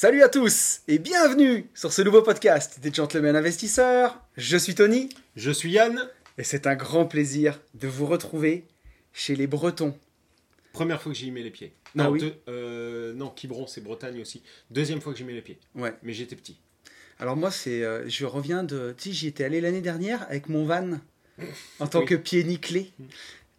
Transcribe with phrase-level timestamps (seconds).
[0.00, 4.18] Salut à tous et bienvenue sur ce nouveau podcast des Gentlemen Investisseurs.
[4.38, 6.08] Je suis Tony Je suis Yann.
[6.38, 8.64] et c'est un grand plaisir de vous retrouver
[9.12, 9.94] chez les Bretons.
[10.72, 11.74] Première fois que j'y mets les pieds.
[11.98, 12.20] Ah Non, oui.
[12.20, 14.42] deux- euh, non, Quiberon, c'est Bretagne aussi.
[14.70, 15.58] Deuxième fois que j'y mets les pieds.
[15.74, 15.92] Ouais.
[16.02, 16.58] Mais j'étais petit.
[17.18, 20.48] Alors moi c'est, euh, je reviens de, tu sais, j'y étais allé l'année dernière avec
[20.48, 20.92] mon van
[21.78, 22.06] en tant Oui.
[22.06, 22.90] que pied nickelé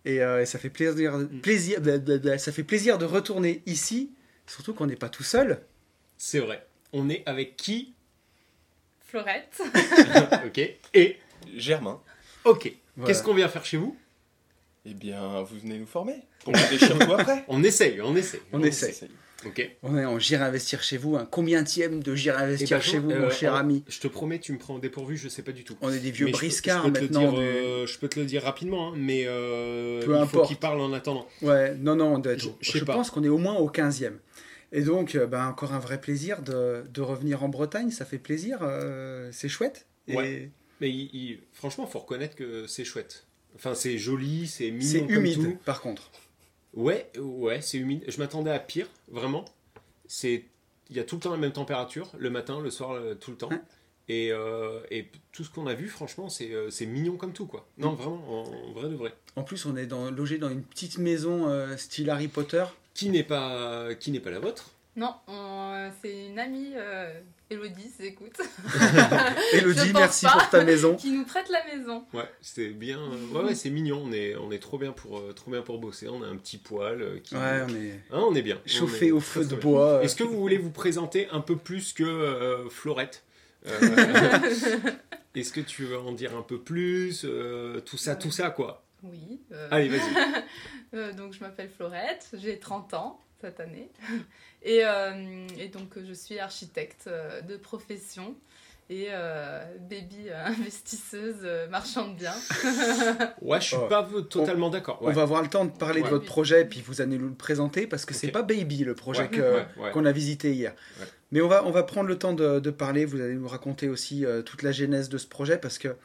[0.05, 4.09] et, euh, et ça fait plaisir, plaisir, blablabla, ça fait plaisir de retourner ici,
[4.48, 5.61] surtout qu'on n'est pas tout seul.
[6.23, 6.64] C'est vrai.
[6.94, 7.94] On est avec qui?
[9.08, 9.59] Florette.
[10.45, 10.59] Ok.
[10.94, 11.17] Et?
[11.58, 12.00] Germain,
[12.45, 12.72] ok.
[12.95, 13.08] Voilà.
[13.11, 13.97] Qu'est-ce qu'on vient faire chez vous?
[14.86, 17.44] Eh bien, vous venez nous former nous déchirer tout après.
[17.47, 18.39] On essaye, on essaye.
[18.53, 18.95] On essaie.
[19.45, 19.69] Ok.
[19.83, 22.97] On est en J'irai investir chez vous, un combienième de J'irai investir Eh ben, chez
[22.99, 23.83] vous, euh, mon cher on- ami.
[23.88, 25.75] Je te promets, tu me prends au dépourvu, je sais pas du tout.
[25.81, 27.31] On est des vieux Mais je peux- briscards je peux te le maintenant.
[27.31, 30.47] dire, euh, je peux te le dire rapidement, hein, mais euh, Peu il faut importe.
[30.47, 31.27] qu'il parle en attendant.
[31.42, 32.94] Ouais, non, non, on doit être- Je- je, je sais pas.
[32.94, 34.17] pense qu'on est au moins au 15e.
[34.72, 38.17] Et donc, euh, ben, encore un vrai plaisir de, de revenir en Bretagne, ça fait
[38.19, 39.86] plaisir, euh, c'est chouette.
[40.08, 40.50] Et Ouais.
[40.80, 43.25] Mais il, il- franchement, faut reconnaître que c'est chouette.
[43.55, 45.58] Enfin, c'est joli, c'est mignon c'est comme humide, tout.
[45.66, 46.09] par contre.
[46.73, 48.03] Ouais, ouais, c'est humide.
[48.08, 49.45] Je m'attendais à pire, vraiment.
[50.08, 50.45] C'est,
[50.89, 53.38] il y a tout le temps la même température, le matin, le soir, tout le
[53.38, 53.49] temps.
[54.08, 57.67] Et, euh, et tout ce qu'on a vu, franchement, c'est, c'est mignon comme tout, quoi.
[57.77, 59.14] Non, vraiment, en, en vrai de vrai.
[59.36, 62.64] En plus, on est dans, logé dans une petite maison euh, style Harry Potter.
[62.93, 67.11] Qui n'est pas, qui n'est pas la vôtre Non, on- c'est une amie, euh,
[67.49, 68.37] Elodie, si écoute,
[69.53, 70.31] Elodie, merci pas.
[70.33, 70.95] pour ta maison.
[70.95, 72.03] qui nous prête la maison.
[72.13, 72.99] Ouais, c'est bien.
[72.99, 74.02] euh, ouais, ouais, c'est mignon.
[74.05, 76.07] On est, on est trop bien pour, euh, trop bien pour bosser.
[76.09, 77.02] On a un petit poil.
[77.02, 77.35] euh, qui...
[77.35, 78.59] Ouais, on est Hein, on est bien.
[78.65, 79.87] Chauffé est au feu de bois.
[79.97, 83.23] euh, Est-ce que vous voulez vous présenter un peu plus que euh, Florette
[83.67, 83.79] Euh,
[85.35, 88.83] Est-ce que tu veux en dire un peu plus euh, Tout ça, tout ça, quoi?
[89.04, 89.42] Oui.
[89.52, 90.00] euh, Allez, vas-y.
[90.94, 93.89] euh, donc, je m'appelle Florette, j'ai 30 ans cette année.
[94.64, 97.10] Et, euh, et donc, je suis architecte
[97.48, 98.36] de profession
[98.92, 102.36] et euh, baby investisseuse euh, marchand de biens.
[103.42, 103.88] Ouais, je suis Oh.
[103.88, 105.00] pas totalement d'accord.
[105.02, 107.33] On va avoir le temps de parler de votre projet, puis vous allez nous le
[107.33, 108.33] présenter, parce que c'est Ok.
[108.33, 109.30] pas Baby le projet
[109.78, 110.73] Ouais, qu'on a visité hier.
[111.00, 111.06] Ouais.
[111.32, 113.89] Mais on va, on va prendre le temps de, de parler, vous allez nous raconter
[113.89, 115.95] aussi euh, toute la genèse de ce projet, parce que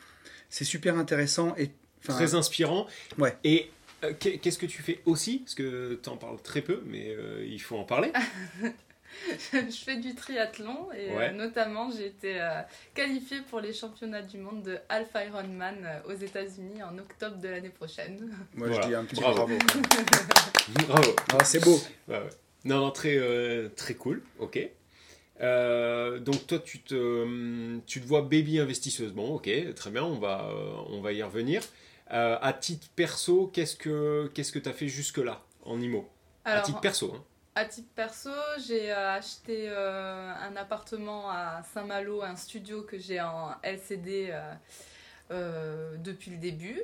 [0.48, 1.54] c'est super intéressant.
[1.58, 1.72] Et,
[2.14, 2.86] Très inspirant.
[3.18, 3.36] Ouais.
[3.44, 3.70] Et
[4.04, 5.38] euh, qu'est- qu'est-ce que tu fais aussi?
[5.40, 8.12] Parce que tu en parles très peu, mais euh, il faut en parler.
[9.52, 12.60] je fais du triathlon et euh, notamment j'ai été euh,
[12.94, 17.48] qualifiée pour les championnats du monde de Half Ironman euh, aux États-Unis en octobre de
[17.48, 18.30] l'année prochaine.
[18.54, 18.82] moi Voilà.
[18.82, 19.46] je dis un petit Bravo.
[19.46, 19.58] bravo.
[20.88, 21.16] Bravo.
[21.38, 21.78] Ah, c'est beau.
[22.08, 22.30] Ouais, ouais.
[22.64, 24.22] Non, non, très, euh, très cool.
[24.40, 24.58] Ok.
[25.40, 29.12] Euh, donc toi, tu te, tu te vois baby investisseuse.
[29.12, 31.62] Bon, ok, très bien, on va, euh, on va y revenir.
[32.12, 36.08] Euh, à titre perso, qu'est-ce que qu'est-ce que tu as fait jusque-là en IMO
[36.44, 37.12] À Alors, titre perso.
[37.16, 37.24] Hein.
[37.58, 38.28] À titre perso,
[38.66, 44.38] j'ai euh, acheté euh, un appartement à Saint-Malo, un studio que j'ai en LCD
[45.30, 46.82] euh, depuis le début.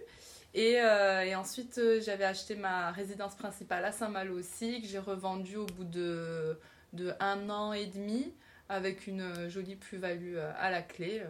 [0.55, 5.67] Et, et ensuite, j'avais acheté ma résidence principale à Saint-Malo aussi, que j'ai revendue au
[5.67, 6.59] bout de,
[6.95, 8.33] de un an et demi,
[8.71, 11.23] avec une jolie plus-value à la clé.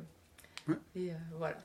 [0.68, 0.74] Ouais.
[0.96, 1.56] Et euh, voilà.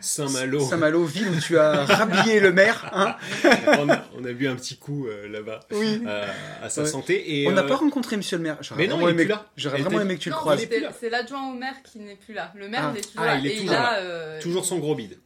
[0.00, 0.60] Saint-Malo.
[0.60, 2.88] Saint-Malo, ville où tu as rhabillé le maire.
[2.92, 3.16] hein.
[3.80, 6.00] on, a, on a bu un petit coup euh, là-bas oui.
[6.06, 6.24] euh,
[6.62, 6.86] à sa Ouais.
[6.88, 7.42] santé.
[7.42, 8.58] Et, On n'a euh, pas rencontré monsieur le maire.
[8.60, 9.46] J'aurais mais non, vraiment il est aimé, plus là.
[9.56, 10.64] j'aurais vraiment aimé que tu le croises.
[11.00, 12.52] c'est l'adjoint au maire qui n'est plus là.
[12.54, 12.92] Le maire, Ah.
[12.94, 13.36] il est toujours Ah, là.
[13.40, 13.98] il est et toujours il a, là.
[13.98, 15.18] euh, Toujours son gros bide.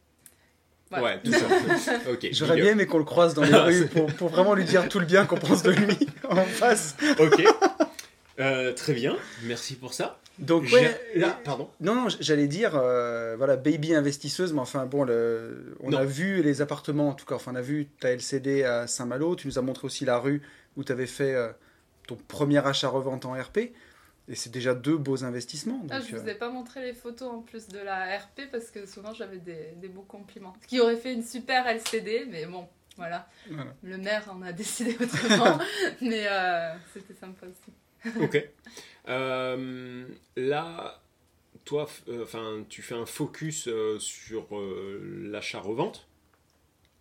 [0.89, 1.05] Voilà.
[1.05, 1.47] Ouais, toujours.
[2.11, 2.27] ok.
[2.31, 4.89] J'aurais bien aimé qu'on le croise dans les Ah, rues pour, pour vraiment lui dire
[4.89, 5.97] tout le bien qu'on pense de lui
[6.29, 6.95] en face.
[7.19, 7.43] Ok.
[8.39, 9.15] Euh, très bien.
[9.43, 10.19] Merci pour ça.
[10.39, 11.69] Donc, ouais, Là, pardon.
[11.81, 15.99] Non, non, j'allais dire, euh, voilà, baby investisseuse, mais enfin, bon, le, on Non.
[15.99, 19.35] a vu les appartements, en tout cas, enfin, on a vu ta LCD à Saint-Malo,
[19.35, 20.41] tu nous as montré aussi la rue
[20.77, 21.49] où tu avais fait euh,
[22.07, 25.85] ton premier achat-revente en RP, et c'est déjà deux beaux investissements.
[25.91, 28.71] Ah, je euh, vous ai pas montré les photos en plus de la RP parce
[28.71, 30.53] que souvent j'avais des, des beaux compliments.
[30.61, 32.67] Ce qui aurait fait une super LCD, mais bon,
[32.97, 33.27] voilà.
[33.49, 33.73] Voilà.
[33.83, 35.59] Le maire en a décidé autrement,
[36.01, 38.15] mais euh, c'était sympa aussi.
[38.21, 38.43] Ok.
[39.09, 40.05] Euh,
[40.35, 41.01] là,
[41.65, 46.07] toi, euh, enfin, tu fais un focus euh, sur euh, l'achat-revente.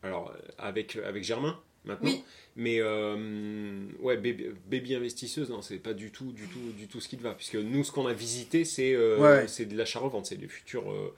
[0.03, 1.59] Alors, avec, avec Germain.
[1.85, 2.11] maintenant.
[2.11, 2.23] Oui.
[2.57, 7.01] Mais euh, ouais, baby, baby investisseuse, non, c'est pas du tout, du tout, du tout
[7.01, 9.49] ce qui te va, puisque nous, ce qu'on a visité, c'est euh, Ouais.
[9.49, 10.91] c'est de l'achat-revente, c'est des futurs.
[10.91, 11.15] euh,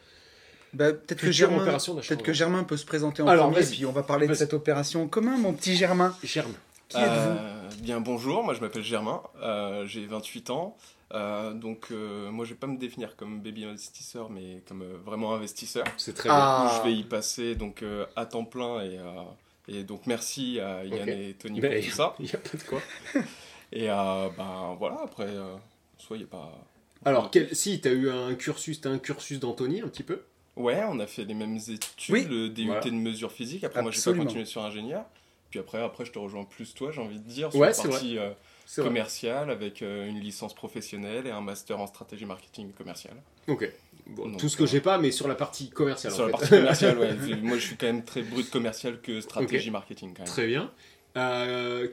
[0.73, 2.33] Bah, peut-être que Germain, peut-être que.
[2.33, 3.77] Germain peut se présenter en Alors, premier, vas-y.
[3.77, 6.17] puis on va parler de cette opération commun, mon petit Germain.
[6.23, 6.53] Germe.
[6.93, 10.77] Qui êtes-vous Euh, Bien bonjour, moi je m'appelle Germain, euh, j'ai 28 ans.
[11.15, 14.97] Euh, donc euh, moi je vais pas me définir comme baby investisseur mais comme euh,
[15.05, 15.85] vraiment investisseur.
[15.99, 16.81] C'est très Ah.
[16.83, 19.23] Je vais y passer donc euh, à temps plein et, euh,
[19.69, 22.15] et donc merci à Yann et Tony Ben, pour tout ça.
[22.19, 22.27] bien.
[22.27, 22.81] Il n'y a pas de quoi.
[23.75, 26.53] Et euh, ben voilà après euh, a pas.
[27.07, 30.21] Alors, quel- si, tu as eu un cursus, t'as un cursus d'Anthony un petit peu?
[30.57, 31.81] Ouais, on a fait les mêmes études,
[32.11, 32.27] Oui.
[32.29, 32.81] le DUT Voilà.
[32.83, 33.65] de mesure physique.
[33.65, 34.25] Après moi j'ai pas Absolument.
[34.25, 35.05] continué sur ingénieur.
[35.53, 37.75] Puis après après je te rejoins plus toi, j'ai envie de dire sur Ouais, la
[37.75, 38.31] partie euh,
[38.79, 38.85] vrai.
[38.87, 43.17] commerciale avec euh, une licence professionnelle et un master en stratégie marketing et commerciale.
[43.49, 43.71] Ok.
[44.07, 46.15] Bon, Donc, tout ce que euh, j'ai pas, mais sur la partie commerciale.
[46.15, 46.39] Sur en la fait.
[46.39, 47.37] partie commerciale, ouais.
[47.43, 50.27] Moi, je suis quand même très brut commercial que stratégie marketing, quand même.
[50.33, 50.73] Très bien.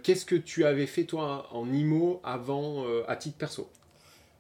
[0.04, 3.70] Qu'est-ce que tu avais fait toi en IMO avant, à titre perso?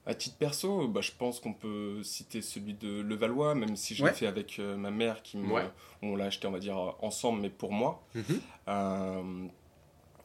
[0.10, 4.04] À titre perso, bah, je pense qu'on peut citer celui de Levallois, même si je
[4.04, 4.10] Ouais.
[4.10, 5.70] l'ai fait avec euh, ma mère, qui me- Ouais.
[6.02, 8.02] on l'a acheté, on va dire, ensemble, mais pour moi.
[8.68, 9.22] Euh,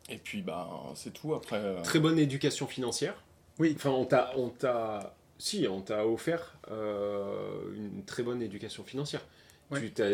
[0.08, 1.34] et puis, bah, c'est tout.
[1.34, 3.14] Après, euh, Très bonne éducation financière.
[3.58, 3.74] Oui.
[3.76, 9.20] Enfin, on t'a, on t'a, si, on t'a offert euh, une très bonne éducation financière.
[9.70, 9.80] Ouais.
[9.80, 10.08] Tu t'as,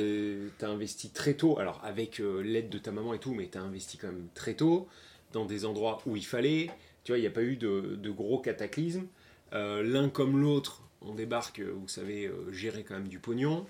[0.59, 3.61] t'as investi très tôt, alors avec euh, l'aide de ta maman et tout, mais t'as
[3.61, 4.89] investi quand même très tôt
[5.33, 6.71] dans des endroits où il fallait.
[7.05, 9.07] Tu vois, il n'y a pas eu de, de gros cataclysmes.
[9.53, 13.67] Euh, L'un comme l'autre, on débarque, euh, vous savez, euh, gérer quand même du pognon.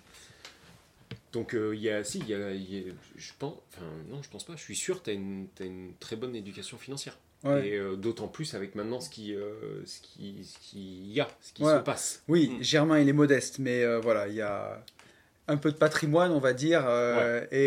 [1.33, 4.21] Donc il y a, si, il y a, il y a- je pense, enfin non,
[4.23, 4.55] je pense pas.
[4.57, 7.17] Je suis sûr, une, t'as une très bonne éducation financière.
[7.45, 7.69] Ouais.
[7.69, 9.35] Et d'autant plus avec maintenant ce qui,
[9.87, 11.79] ce qui, ce qui y a, ce qui Voilà.
[11.79, 12.23] se passe.
[12.29, 12.63] Oui, Mm.
[12.63, 14.85] Germain, il est modeste, mais voilà, il y a
[15.47, 17.67] un peu de patrimoine, on va dire, euh, et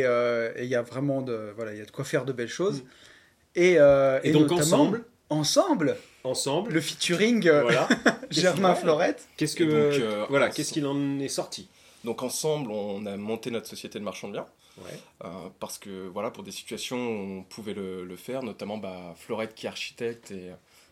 [0.60, 2.50] et il y a vraiment de, voilà, il y a de quoi faire de belles
[2.50, 2.82] choses.
[2.84, 2.88] Mm.
[3.56, 7.88] Et, euh, Et, donc notamment, ensemble, ensemble, ensemble, le featuring euh, voilà.
[8.30, 8.76] Germain.
[8.76, 9.28] Florette.
[9.38, 10.56] Qu'est-ce que, donc, euh, voilà, ensemble.
[10.56, 11.70] qu'est-ce qu'il en est sorti
[12.04, 14.46] donc, ensemble, on a monté notre société de marchand de biens.
[14.78, 15.00] Ouais.
[15.24, 15.30] Euh,
[15.62, 19.56] parce que voilà, pour des situations où on pouvait le, le faire, notamment bah, Florette
[19.56, 20.52] qui est architecte et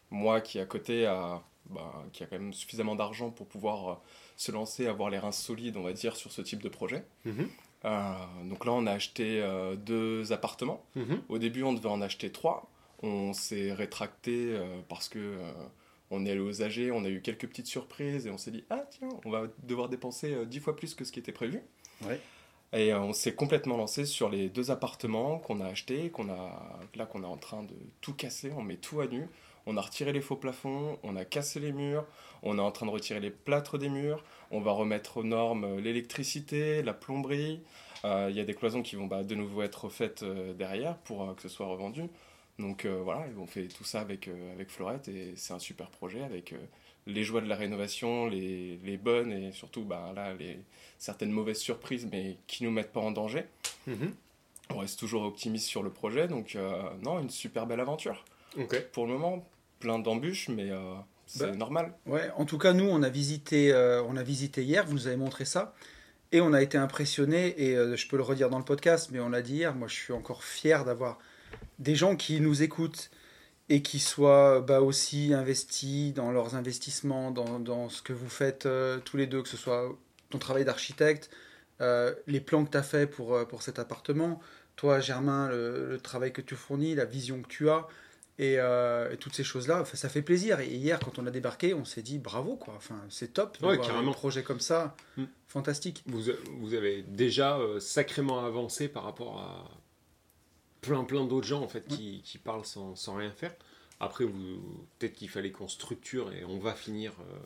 [0.10, 3.96] moi qui à côté a, bah, qui a quand même suffisamment d'argent pour pouvoir euh,
[4.36, 7.04] se lancer, avoir les reins solides, on va dire, sur ce type de projet.
[7.26, 7.50] Mhm.
[7.86, 8.14] Euh,
[8.46, 10.84] donc là, on a acheté euh, deux appartements.
[10.96, 11.22] Mhm.
[11.30, 12.70] Au début, on devait en acheter trois.
[13.04, 15.52] On s'est rétracté euh, parce que euh,
[16.10, 18.64] on est allé aux AG, on a eu quelques petites surprises et on s'est dit
[18.70, 21.62] ah tiens, on va devoir dépenser euh, dix fois plus que ce qui était prévu.
[22.06, 22.20] Ouais.
[22.74, 27.06] Et on s'est complètement lancé sur les deux appartements qu'on a achetés, qu'on a là
[27.06, 28.54] qu'on est en train de tout casser.
[28.56, 29.28] On met tout à nu.
[29.66, 32.06] On a retiré les faux plafonds, on a cassé les murs,
[32.42, 35.80] on est en train de retirer les plâtres des murs, on va remettre aux normes
[35.80, 37.62] l'électricité, la plomberie.
[38.04, 40.98] Euh, Il y a des cloisons qui vont bah, de nouveau être faites euh, derrière
[40.98, 42.04] pour euh, que ce soit revendu.
[42.62, 45.90] Donc euh, voilà, on fait tout ça avec, euh, avec Florette et c'est un super
[45.90, 46.58] projet avec euh,
[47.08, 50.58] les joies de la rénovation, les, les bonnes et surtout bah, là, les,
[50.98, 53.44] certaines mauvaises surprises mais qui nous mettent pas en danger.
[53.88, 54.14] Mhm.
[54.70, 56.58] On reste toujours optimiste sur le projet, donc
[57.02, 58.24] non, une super belle aventure.
[58.94, 59.46] Pour le moment,
[59.82, 60.94] plein d'embûches, mais euh,
[61.26, 61.56] c'est Bah.
[61.56, 61.94] normal.
[62.06, 65.08] Ouais, en tout cas, nous, on a visité, euh, on a visité hier, vous nous
[65.08, 65.74] avez montré ça,
[66.32, 69.20] et on a été impressionnés, et euh, je peux le redire dans le podcast, mais
[69.20, 71.18] on l'a dit hier, moi je suis encore fier d'avoir
[71.82, 73.10] des gens qui nous écoutent
[73.70, 78.66] et qui soient bah, aussi investis dans leurs investissements, dans, dans ce que vous faites
[78.66, 79.94] euh, tous les deux, que ce soit
[80.30, 81.30] ton travail d'architecte,
[81.82, 84.40] euh, les plans que tu as fait pour, euh, pour cet appartement,
[84.76, 87.88] toi Germain, le, le travail que tu fournis, la vision que tu as,
[88.40, 90.60] et, euh, et toutes ces choses-là, ça fait plaisir.
[90.62, 92.74] Et hier, quand on a débarqué, on s'est dit bravo, quoi.
[92.78, 94.12] Enfin, c'est top Ouais, voir carrément.
[94.12, 95.24] un projet comme ça, Mm.
[95.48, 96.04] fantastique.
[96.08, 96.24] Vous,
[96.60, 99.70] vous avez déjà sacrément avancé par rapport à
[100.82, 103.54] plein plein d'autres gens en fait qui, qui parlent sans, sans rien faire.
[104.00, 107.38] Après, peut-être qu'il fallait qu'on structure et on va finir euh,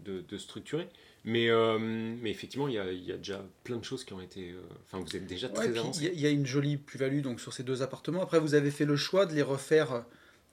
[0.00, 0.88] de, de structurer.
[1.26, 4.14] Mais, euh, mais effectivement, il y a, il y a déjà plein de choses qui
[4.14, 4.52] ont été.
[4.52, 6.00] euh, Enfin, vous êtes déjà très avancé.
[6.00, 8.22] Il y a- il y, a une jolie plus-value donc sur ces deux appartements.
[8.22, 10.04] Après, vous avez fait le choix de les refaire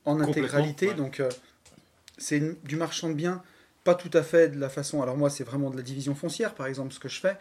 [0.04, 0.88] en intégralité.
[0.90, 0.94] ouais.
[0.96, 1.30] Donc, euh,
[2.18, 3.42] c'est du marchand de biens,
[3.86, 5.02] pas tout à fait de la façon.
[5.02, 7.38] Alors, moi, c'est vraiment de la division foncière, par exemple, ce que je fais.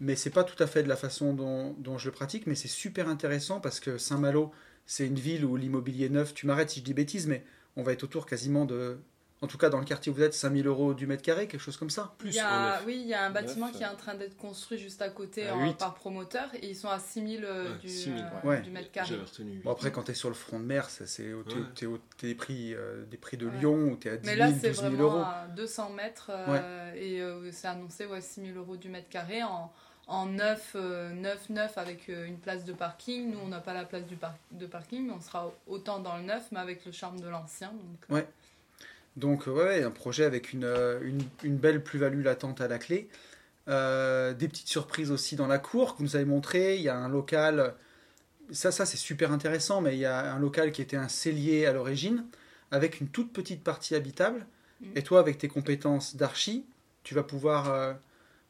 [0.00, 2.46] Mais c'est pas tout à fait de la façon dont, dont je le pratique.
[2.46, 4.52] Mais c'est super intéressant parce que Saint-Malo,
[4.84, 7.44] c'est une ville où l'immobilier neuf, tu m'arrêtes si je dis bêtises, mais
[7.76, 8.98] on va être autour quasiment de.
[9.42, 11.60] En tout cas, dans le quartier où vous êtes, 5000 euros du mètre carré, quelque
[11.60, 12.14] chose comme ça.
[12.16, 12.84] Plus Il y en a, neuf.
[12.86, 15.46] oui, il y a un bâtiment qui est en train d'être construit juste à côté
[15.46, 15.76] À en- huit.
[15.76, 18.62] par promoteur et ils sont à 6000 euh, Ouais, du, 6 000, euh, ouais.
[18.62, 19.14] du mètre carré.
[19.14, 19.60] Retenu.
[19.62, 21.92] Bon, après, quand tu es sur le front de mer, ça, c'est au- t'es- Ouais.
[21.92, 23.58] au- t'es des prix, euh, des prix de Ouais.
[23.58, 25.18] Lyon où tu es à 10 Mais 000, là, c'est 12 000 vraiment euros.
[25.22, 29.70] à 200 mètres euh, et euh, c'est annoncé ouais, 6000 euros du mètre carré en,
[30.06, 33.32] en neuf, euh, neuf, neuf avec euh, une place de parking.
[33.32, 36.16] Nous, on n'a pas la place du par- de parking, mais on sera autant dans
[36.16, 37.72] le neuf, mais avec le charme de l'ancien.
[37.72, 38.22] donc, euh,
[39.16, 40.64] Donc, euh, ouais, ouais, un projet avec une,
[41.02, 43.08] une, une belle plus-value latente à la clé.
[43.68, 46.76] Euh, des petites surprises aussi dans la cour que vous nous avez montré.
[46.76, 47.74] Il y a un local,
[48.52, 51.66] ça, ça c'est super intéressant, mais il y a un local qui était un cellier
[51.66, 52.26] à l'origine,
[52.70, 54.46] avec une toute petite partie habitable.
[54.80, 54.86] Mm.
[54.94, 56.64] Et toi, avec tes compétences d'archi,
[57.02, 57.92] tu vas pouvoir euh,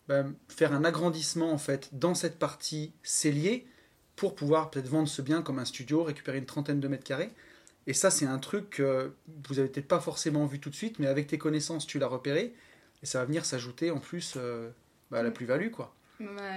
[0.08, 3.66] ben, faire un agrandissement en fait dans cette partie cellier
[4.14, 7.30] pour pouvoir peut-être vendre ce bien comme un studio, récupérer une trentaine de mètres carrés.
[7.86, 9.12] Et ça, c'est un truc que
[9.48, 12.08] vous avez peut-être pas forcément vu tout de suite, mais avec tes connaissances, tu l'as
[12.08, 12.54] repéré.
[13.02, 14.70] Et ça va venir s'ajouter en plus euh,
[15.10, 15.94] bah, à la plus-value, quoi.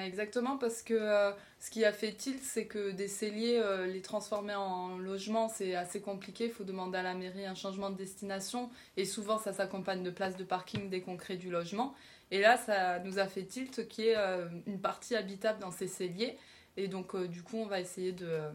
[0.06, 4.02] Exactement, parce que euh, ce qui a fait tilt, c'est que des celliers, euh, les
[4.02, 6.46] transformer en logement, c'est assez compliqué.
[6.46, 8.70] Il faut demander à la mairie un changement de destination.
[8.96, 11.94] Et souvent, ça s'accompagne de places de parking dès qu'on crée du logement.
[12.32, 15.72] Et là, ça nous a fait tilt qu'il y ait euh, une partie habitable dans
[15.72, 16.38] ces celliers.
[16.78, 18.52] Et donc, euh, du coup, on va essayer de, euh,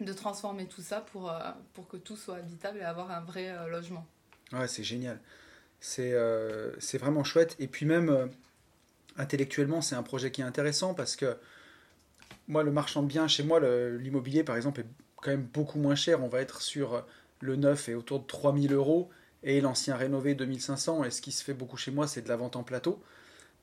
[0.00, 1.32] de transformer tout ça pour,
[1.74, 4.06] pour que tout soit habitable et avoir un vrai logement.
[4.52, 5.20] Ouais, c'est génial.
[5.80, 6.12] C'est
[6.98, 7.56] vraiment chouette.
[7.58, 8.30] Et puis même,
[9.16, 11.36] intellectuellement, c'est un projet qui est intéressant parce que
[12.46, 15.94] moi, le marchand de biens, chez moi, l'immobilier, par exemple, est quand même beaucoup moins
[15.96, 16.22] cher.
[16.22, 17.04] On va être sur
[17.40, 19.10] le neuf et autour de 3000 euros
[19.42, 21.04] et l'ancien rénové 2500.
[21.04, 23.02] Et ce qui se fait beaucoup chez moi, c'est de la vente en plateau.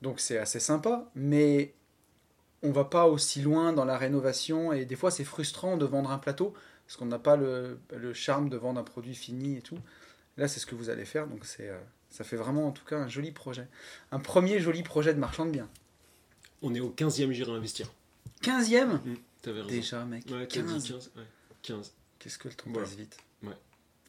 [0.02, 1.74] Donc c'est assez sympa, mais
[2.62, 4.72] on va pas aussi loin dans la rénovation.
[4.72, 6.54] Et des fois, c'est frustrant de vendre un plateau
[6.86, 9.78] parce qu'on n'a pas le, le charme de vendre un produit fini et tout.
[10.36, 12.84] Là, c'est ce que vous allez faire, donc c'est, euh, ça fait vraiment en tout
[12.84, 13.68] cas un joli projet.
[14.10, 15.68] Un premier joli projet de marchand de biens.
[16.62, 17.92] On est au 15e gire à investir.
[18.42, 18.98] 15e
[19.42, 19.68] T'avais raison.
[19.68, 20.24] Déjà, mec.
[20.30, 20.88] Ouais, t'as dit 15.
[20.88, 21.10] 15.
[21.16, 21.22] ouais,
[21.62, 21.92] 15.
[22.18, 22.86] Qu'est-ce que le temps Voilà.
[22.86, 23.16] passe vite.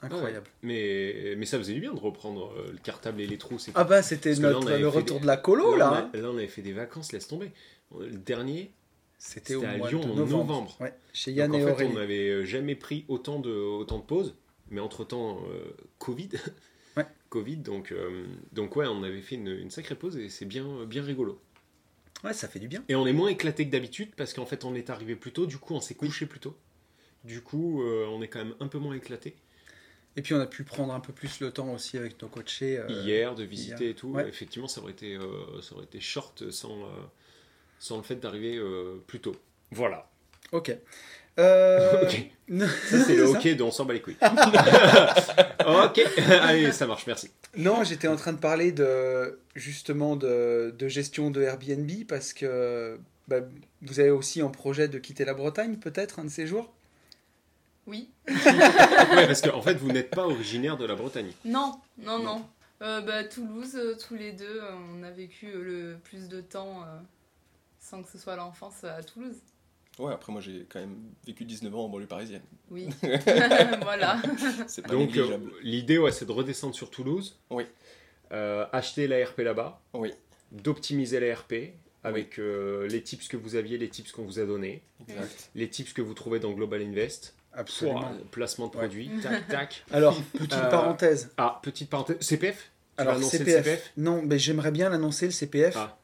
[0.02, 0.08] Ouais.
[0.08, 0.48] Incroyable.
[0.64, 3.58] Mais, mais ça faisait du bien de reprendre euh, le cartable et les trous.
[3.76, 5.92] Ah bah, c'était là, notre, le retour des- de la colo, là.
[5.92, 6.12] on hein.
[6.14, 7.52] a- là, on avait fait des vacances, laisse tomber.
[8.00, 8.72] Le dernier,
[9.20, 10.38] C'était à mois Lyon de en novembre.
[10.48, 10.78] novembre.
[10.80, 11.92] Ouais, chez Yann donc, et en fait, Aurélie.
[11.92, 14.34] on n'avait euh, jamais pris autant de, autant de pauses.
[14.72, 16.30] Mais entre-temps, euh, Covid.
[16.98, 17.06] Ouais.
[17.30, 20.84] Covid, donc, euh, donc ouais, on avait fait une, une sacrée pause et c'est bien,
[20.86, 21.40] bien rigolo.
[22.26, 22.84] Ouais, ça fait du bien.
[22.90, 25.46] Et on est moins éclaté que d'habitude parce qu'en fait, on est arrivé plus tôt,
[25.46, 26.54] du coup, on s'est couché plus tôt.
[27.24, 29.36] Du coup, euh, on est quand même un peu moins éclaté.
[30.18, 32.78] Et puis on a pu prendre un peu plus le temps aussi avec nos coachés.
[32.78, 33.92] euh, Hier, de visiter hier.
[33.92, 34.10] et tout.
[34.10, 34.28] Ouais.
[34.28, 36.88] Effectivement, ça aurait été, euh, ça aurait été short sans, euh,
[37.80, 38.60] sans le fait d'arriver
[39.08, 39.36] plus tôt.
[39.72, 40.10] Voilà.
[40.52, 40.76] Ok.
[41.38, 42.30] Ok.
[42.60, 44.18] Ça, c'est le hockey dont on s'en bat les couilles.
[45.66, 46.02] ok,
[46.42, 47.32] allez, ça marche, merci.
[47.56, 53.00] Non, j'étais en train de parler de justement de, de gestion de Airbnb parce que
[53.30, 53.38] bah,
[53.82, 56.74] vous avez aussi en projet de quitter la Bretagne peut-être un de ces jours?
[57.88, 58.10] Oui.
[58.28, 61.32] Ouais, parce qu'en fait, vous n'êtes pas originaire de la Bretagne.
[61.46, 62.46] Non, non, non.
[62.82, 66.42] Euh, bah, Toulouse, euh, tous les deux, euh, on a vécu euh, le plus de
[66.42, 67.00] temps euh,
[67.80, 69.36] sans que ce soit l'enfance à Toulouse.
[70.00, 70.98] Ouais, après moi j'ai quand même
[71.28, 72.42] vécu 19 ans en banlieue parisienne.
[72.70, 72.88] Oui.
[73.82, 74.22] voilà.
[74.68, 77.38] C'est pas Donc, euh, l'idée, ouais, c'est de redescendre sur Toulouse.
[77.50, 77.66] Oui.
[78.32, 79.82] Euh, acheter la RP là-bas.
[79.94, 80.14] Oui,
[80.52, 81.54] D'optimiser la RP
[82.04, 85.52] avec euh, les tips que vous aviez, les tips qu'on vous a donnés, exact.
[85.54, 87.36] les tips que vous trouvez dans Global Invest.
[87.54, 88.00] Absolument.
[88.02, 88.78] Pouah, placement de Ouais.
[88.80, 89.84] produits, tac, tac.
[89.92, 91.30] Alors, petite Euh, parenthèse.
[91.38, 92.18] Ah, petite parenthèse.
[92.22, 93.92] CPF Tu Alors, le CPF.
[93.98, 95.76] Non, mais j'aimerais bien l'annoncer, le CPF.
[95.78, 95.98] Ah.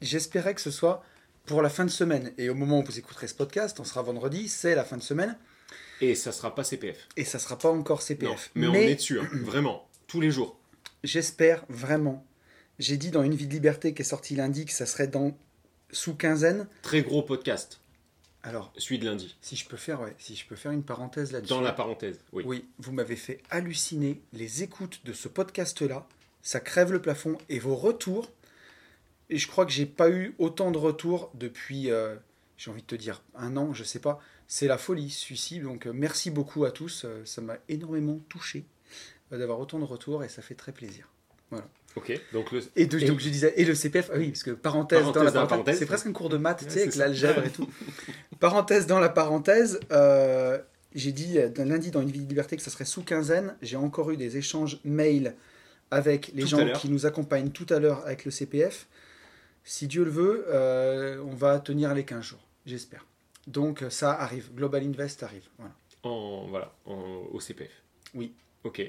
[0.00, 1.02] J'espérais que ce soit
[1.46, 2.32] pour la fin de semaine.
[2.38, 5.02] Et au moment où vous écouterez ce podcast, on sera vendredi, c'est la fin de
[5.02, 5.36] semaine.
[6.00, 7.06] Et ça sera pas CPF.
[7.16, 8.50] Et ça sera pas encore Non, CPF.
[8.54, 10.58] mais, on est dessus, hein, vraiment, tous les jours.
[11.04, 12.24] j'espère vraiment.
[12.78, 15.36] J'ai dit dans Une vie de liberté qui est sortie lundi que ça serait dans
[15.92, 16.66] sous quinzaine.
[16.82, 17.79] Très gros podcast,
[18.42, 19.36] Alors, celui de lundi.
[19.42, 21.50] si je peux faire, ouais, si je peux faire une parenthèse là-dessus.
[21.50, 22.42] Dans la parenthèse, oui.
[22.46, 26.06] Oui, vous m'avez fait halluciner les écoutes de ce podcast-là.
[26.42, 28.30] Ça crève le plafond et vos retours.
[29.28, 32.16] Et je crois que j'ai pas eu autant de retours depuis, euh,
[32.56, 34.20] j'ai envie de te dire, un an, je sais pas.
[34.48, 35.60] C'est la folie, celui-ci.
[35.60, 37.04] Donc euh, merci beaucoup à tous.
[37.04, 38.64] Euh, ça m'a énormément touché
[39.30, 41.08] d'avoir autant de retours et ça fait très plaisir.
[41.96, 42.60] Ok, donc le...
[42.76, 45.06] Et, de- Et- donc je disais, et le CPF, ah oui, parce que parenthèse, dans
[45.06, 45.78] la Parenthèse dans la parenthèse, parenthèse.
[45.78, 47.68] c'est presque un cours de maths, Ouais, tu sais, avec l'algèbre et tout.
[48.40, 50.58] parenthèse dans la parenthèse, euh,
[50.94, 53.56] j'ai dit euh, d'un lundi dans une vie de liberté que ça serait sous quinzaine.
[53.62, 55.34] J'ai encore eu des échanges mail
[55.90, 58.86] avec les Tout gens qui nous accompagnent tout à l'heure avec le CPF.
[59.64, 63.04] Si Dieu le veut, euh, on va tenir les 15 jours, j'espère.
[63.46, 65.42] Donc ça arrive, Global Invest arrive.
[65.58, 65.74] Voilà.
[66.04, 67.70] en, voilà, en- au CPF.
[68.14, 68.32] Oui.
[68.64, 68.80] Ok.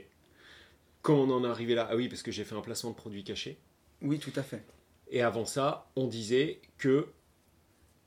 [1.02, 2.96] Comment on en est arrivé là Ah oui, parce que j'ai fait un placement de
[2.96, 3.58] produits cachés.
[4.02, 4.64] Oui, tout à fait.
[5.10, 7.08] Et avant ça, on disait que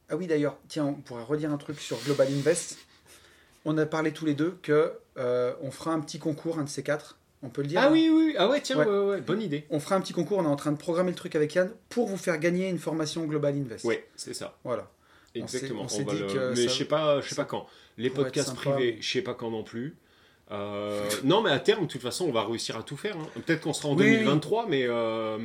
[0.08, 2.78] Ah oui, d'ailleurs, tiens, on pourrait redire un truc sur Global Invest.
[3.64, 6.68] On a parlé tous les deux que euh, on fera un petit concours, un de
[6.68, 7.18] ces quatre.
[7.42, 8.86] On peut le dire Ah oui, oui, ah ouais, tiens, Ouais.
[8.86, 9.66] ouais, ouais, bonne idée.
[9.70, 11.70] On fera un petit concours, on est en train de programmer le truc avec Yann
[11.88, 13.84] pour vous faire gagner une formation Global Invest.
[13.84, 14.56] Ouais, c'est ça.
[14.64, 14.90] Voilà.
[15.36, 15.82] On Exactement.
[15.82, 17.66] on s'est va dit le- que Mais ça- je sais pas, je sais pas quand.
[17.98, 19.96] Les podcasts privés, je sais pas quand non plus.
[20.50, 23.16] Euh, non, mais à terme, de toute façon, on va réussir à tout faire.
[23.16, 23.26] hein.
[23.46, 24.10] Peut-être qu'on sera en Oui, oui.
[24.18, 25.38] 2023, mais euh,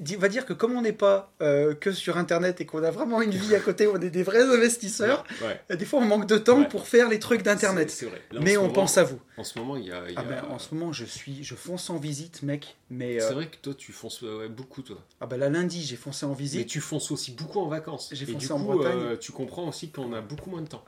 [0.00, 2.90] dis- va dire que comme on n'est pas euh, que sur Internet et qu'on a
[2.90, 6.26] vraiment une vie à côté, on est des vrais investisseurs, ouais, des fois on manque
[6.26, 6.68] de temps Ouais.
[6.68, 7.90] pour faire les trucs d'Internet.
[7.90, 8.22] C'est vrai.
[8.40, 9.18] Mais on moment- pense à vous.
[9.36, 10.02] En ce moment, il y a.
[10.08, 12.76] il y Ah ben, en ce moment, je suis, je fonce en visite, mec.
[12.90, 14.98] Mais C'est euh, vrai que toi, tu fonces beaucoup, toi.
[15.20, 16.68] ah ben là lundi, j'ai foncé en Mais visite.
[16.68, 18.10] tu fonces aussi beaucoup en vacances.
[18.12, 19.16] J'ai Et foncé du en coup, Bretagne.
[19.20, 20.84] tu comprends aussi qu'on a beaucoup moins de temps.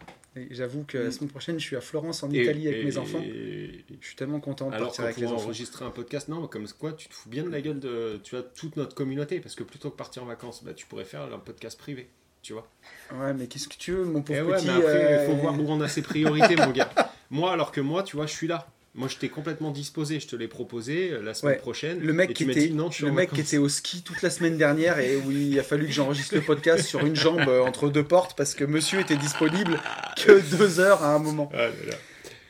[0.51, 1.13] J'avoue que la Mm.
[1.13, 3.21] semaine prochaine, je suis à Florence en Et- Italie avec et- mes enfants.
[3.35, 5.37] Et- Je suis tellement content de Alors partir avec les enfants.
[5.45, 8.37] enregistrer un podcast, non, comme quoi tu te fous bien de la gueule de tu
[8.37, 11.23] as toute notre communauté, parce que plutôt que partir en vacances, bah, tu pourrais faire
[11.23, 12.09] un podcast privé,
[12.43, 12.69] tu vois.
[13.13, 15.27] Ouais, mais qu'est-ce que tu veux, mon pauvre Eh ouais, petit mais après, il euh,
[15.27, 16.91] faut voir où on a ses priorités, mon gars.
[17.31, 18.69] Moi, alors que moi, tu vois, je suis là.
[18.97, 21.59] Moi, je t'ai complètement disposé, je te l'ai proposé euh, la semaine Ouais.
[21.61, 21.99] prochaine.
[21.99, 24.57] Le mec, qui était, dit non, le mec qui était au ski toute la semaine
[24.57, 27.89] dernière et où il a fallu que j'enregistre le podcast sur une jambe euh, entre
[27.89, 29.81] deux portes parce que monsieur était disponible
[30.25, 31.51] que deux heures à un moment.
[31.55, 31.95] Ah là là.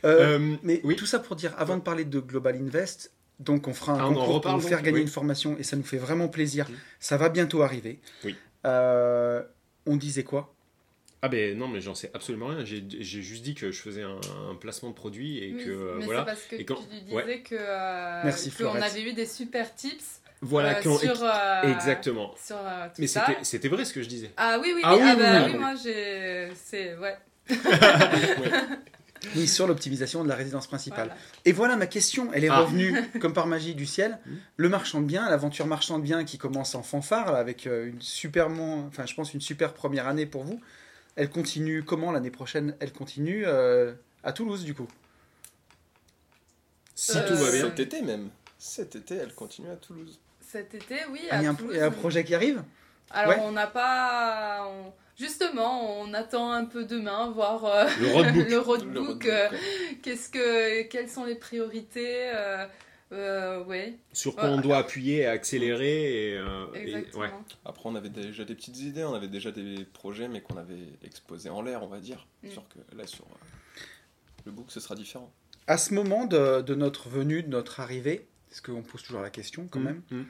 [0.04, 0.96] Euh, Euh, mais oui.
[0.96, 4.08] tout ça pour dire, avant de parler de Global Invest, donc on fera un Ah,
[4.08, 5.02] on concours pour vous faire gagner oui.
[5.02, 6.66] une formation et ça nous fait vraiment plaisir.
[7.00, 8.00] Ça va bientôt arriver.
[8.24, 8.36] Oui.
[8.66, 9.42] Euh,
[9.86, 10.54] on disait quoi?
[11.22, 12.64] Ah ben non, mais j'en sais absolument rien.
[12.66, 14.20] J'ai juste dit que je faisais un,
[14.50, 16.22] un placement de produit et que mais voilà.
[16.22, 17.40] parce que Et quand- tu disais ouais.
[17.40, 18.82] que euh, Merci, qu'on Florette.
[18.82, 22.34] avait eu des super tips Voilà, euh, quand- sur euh, exactement.
[22.36, 23.06] sur euh, tout Mais
[23.42, 24.30] c'était vrai ce que je disais.
[24.36, 25.58] Ah oui oui, Ah oui, oui, ah oui, bah oui, oui, oui.
[25.58, 27.16] moi j'ai c'est ouais.
[29.36, 31.06] Oui, sur l'optimisation de la résidence principale.
[31.08, 31.20] Voilà.
[31.44, 32.60] Et voilà ma question, elle est Ah.
[32.60, 34.18] revenue comme par magie du ciel.
[34.56, 37.86] Le marchand de biens, l'aventure marchand de biens qui commence en fanfare là, avec euh,
[37.88, 40.60] une super, mon- enfin je pense une super première année pour vous.
[41.16, 42.74] Elle continue comment l'année prochaine?
[42.80, 43.92] Elle continue euh,
[44.24, 44.88] à Toulouse du coup.
[46.94, 47.62] Si Euh, tout va bien.
[47.62, 48.30] Cet été même.
[48.58, 50.18] Cet été, elle continue à Toulouse.
[50.40, 51.20] Cet été, oui.
[51.30, 51.74] Ah, à Il y a un, Toulouse.
[51.74, 52.62] il y a un projet qui arrive?
[53.10, 53.40] Alors Ouais.
[53.42, 58.48] on n'a pas, on- justement, on attend un peu demain voir euh, Le roadbook.
[58.50, 58.94] le roadbook.
[58.94, 59.58] Le roadbook, euh, ouais.
[60.02, 62.66] Qu'est-ce que, quelles sont les priorités euh,
[63.12, 66.30] euh, ouais, Sur quoi on doit appuyer et accélérer.
[66.30, 67.30] Et, euh, et- ouais.
[67.64, 70.88] Après, on avait déjà des petites idées, on avait déjà des projets, mais qu'on avait
[71.04, 72.26] exposés en l'air, on va dire.
[72.42, 72.50] Mm.
[72.50, 73.80] Sûr que là, sur euh,
[74.46, 75.30] le book, ce sera différent.
[75.66, 79.30] À ce moment de, de notre venue, de notre arrivée, parce qu'on pose toujours la
[79.30, 80.22] question quand Mm, même, mm.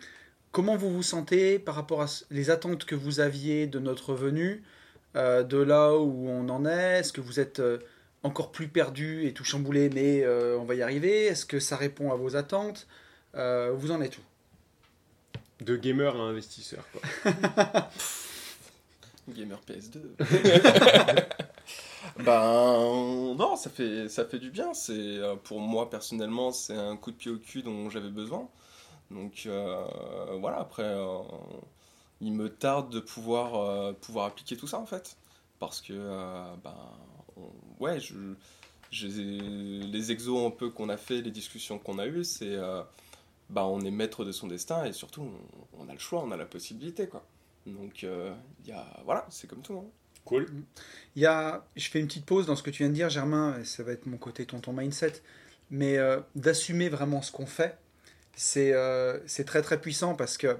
[0.54, 4.62] Comment vous vous sentez par rapport à les attentes que vous aviez de notre venue,
[5.16, 7.00] euh, de là où on en est?
[7.00, 7.78] Est-ce que vous êtes euh,
[8.22, 11.24] encore plus perdu et tout chamboulé, mais euh, on va y arriver?
[11.24, 12.86] Est-ce que ça répond à vos attentes?
[13.34, 14.20] Euh, Vous en êtes où?
[15.64, 16.84] De gamer à investisseur.
[16.92, 17.02] Quoi.
[19.28, 19.98] Gamer PS2.
[22.18, 24.72] ben non, ça fait ça fait du bien.
[24.74, 28.48] C'est pour moi personnellement, c'est un coup de pied au cul dont j'avais besoin.
[29.10, 29.84] Donc euh,
[30.40, 30.58] voilà.
[30.58, 31.18] Après, euh,
[32.20, 35.16] il me tarde de pouvoir euh, pouvoir appliquer tout ça en fait,
[35.58, 36.74] parce que euh, ben
[37.36, 38.14] on- ouais, je,
[38.90, 42.82] je- les exos un peu qu'on a fait, les discussions qu'on a eues, c'est euh,
[43.50, 45.22] ben, on est maître de son destin et surtout
[45.76, 47.24] on, on a le choix, on a la possibilité quoi.
[47.66, 49.74] Donc, euh, il y a, voilà, c'est comme tout.
[49.74, 49.84] hein.
[50.24, 50.46] Cool.
[51.16, 53.10] Il y a, je fais une petite pause dans ce que tu viens de dire,
[53.10, 55.22] Germain, et ça va être mon côté tonton mindset,
[55.70, 57.78] mais euh, d'assumer vraiment ce qu'on fait,
[58.36, 60.56] c'est euh, c'est très très puissant parce que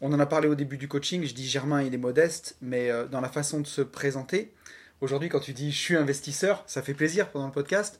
[0.00, 1.24] on en a parlé au début du coaching.
[1.26, 4.52] Je dis Germain, il est modeste, mais euh, dans la façon de se présenter,
[5.00, 7.98] aujourd'hui, quand tu dis je suis investisseur, ça fait plaisir pendant le podcast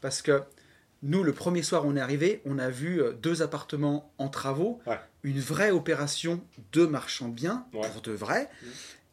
[0.00, 0.42] parce que
[1.02, 4.80] nous, le premier soir, on est arrivé, on a vu euh, deux appartements en travaux,
[4.86, 5.00] Ouais.
[5.22, 6.40] une vraie opération
[6.72, 7.88] de marchand de biens Ouais.
[7.90, 8.48] pour de vrai.
[8.62, 8.68] Mhm.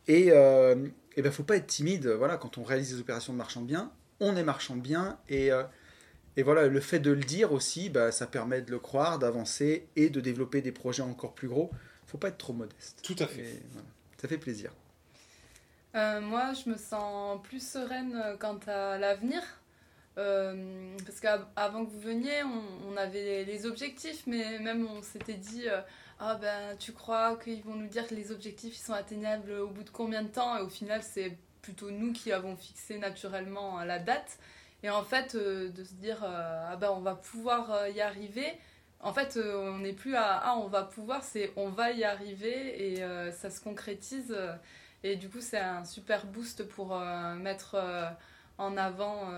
[0.09, 2.05] Et euh, et ben faut pas être timide.
[2.07, 5.17] Voilà, quand on réalise des opérations de marchand de biens, on est marchand de biens
[5.29, 5.49] et
[6.37, 9.87] et voilà, le fait de le dire aussi, bah, ça permet de le croire, d'avancer
[9.95, 11.71] et de développer des projets encore plus gros.
[12.05, 12.99] Faut pas être trop modeste.
[13.03, 13.41] Tout à fait.
[13.41, 13.87] Et voilà,
[14.21, 14.71] ça fait plaisir.
[15.95, 19.41] Euh, moi, je me sens plus sereine euh, quant à l'avenir.
[20.17, 25.01] Euh, parce qu'avant que vous veniez, on, on avait les, les objectifs, mais même on
[25.03, 25.81] s'était dit euh,
[26.19, 29.67] Ah ben, tu crois qu'ils vont nous dire que les objectifs ils sont atteignables au
[29.67, 30.57] bout de combien de temps?
[30.57, 34.39] Et au final, c'est plutôt nous qui avons fixé naturellement euh, la date.
[34.83, 38.01] Et en fait, euh, de se dire euh, Ah ben, on va pouvoir euh, y
[38.01, 38.47] arriver.
[38.99, 42.93] En fait, on n'est plus à Ah, on va pouvoir, c'est on va y arriver
[42.93, 44.35] et ça se concrétise.
[45.03, 46.97] et du coup, c'est un super boost pour
[47.35, 47.77] mettre
[48.57, 49.31] en avant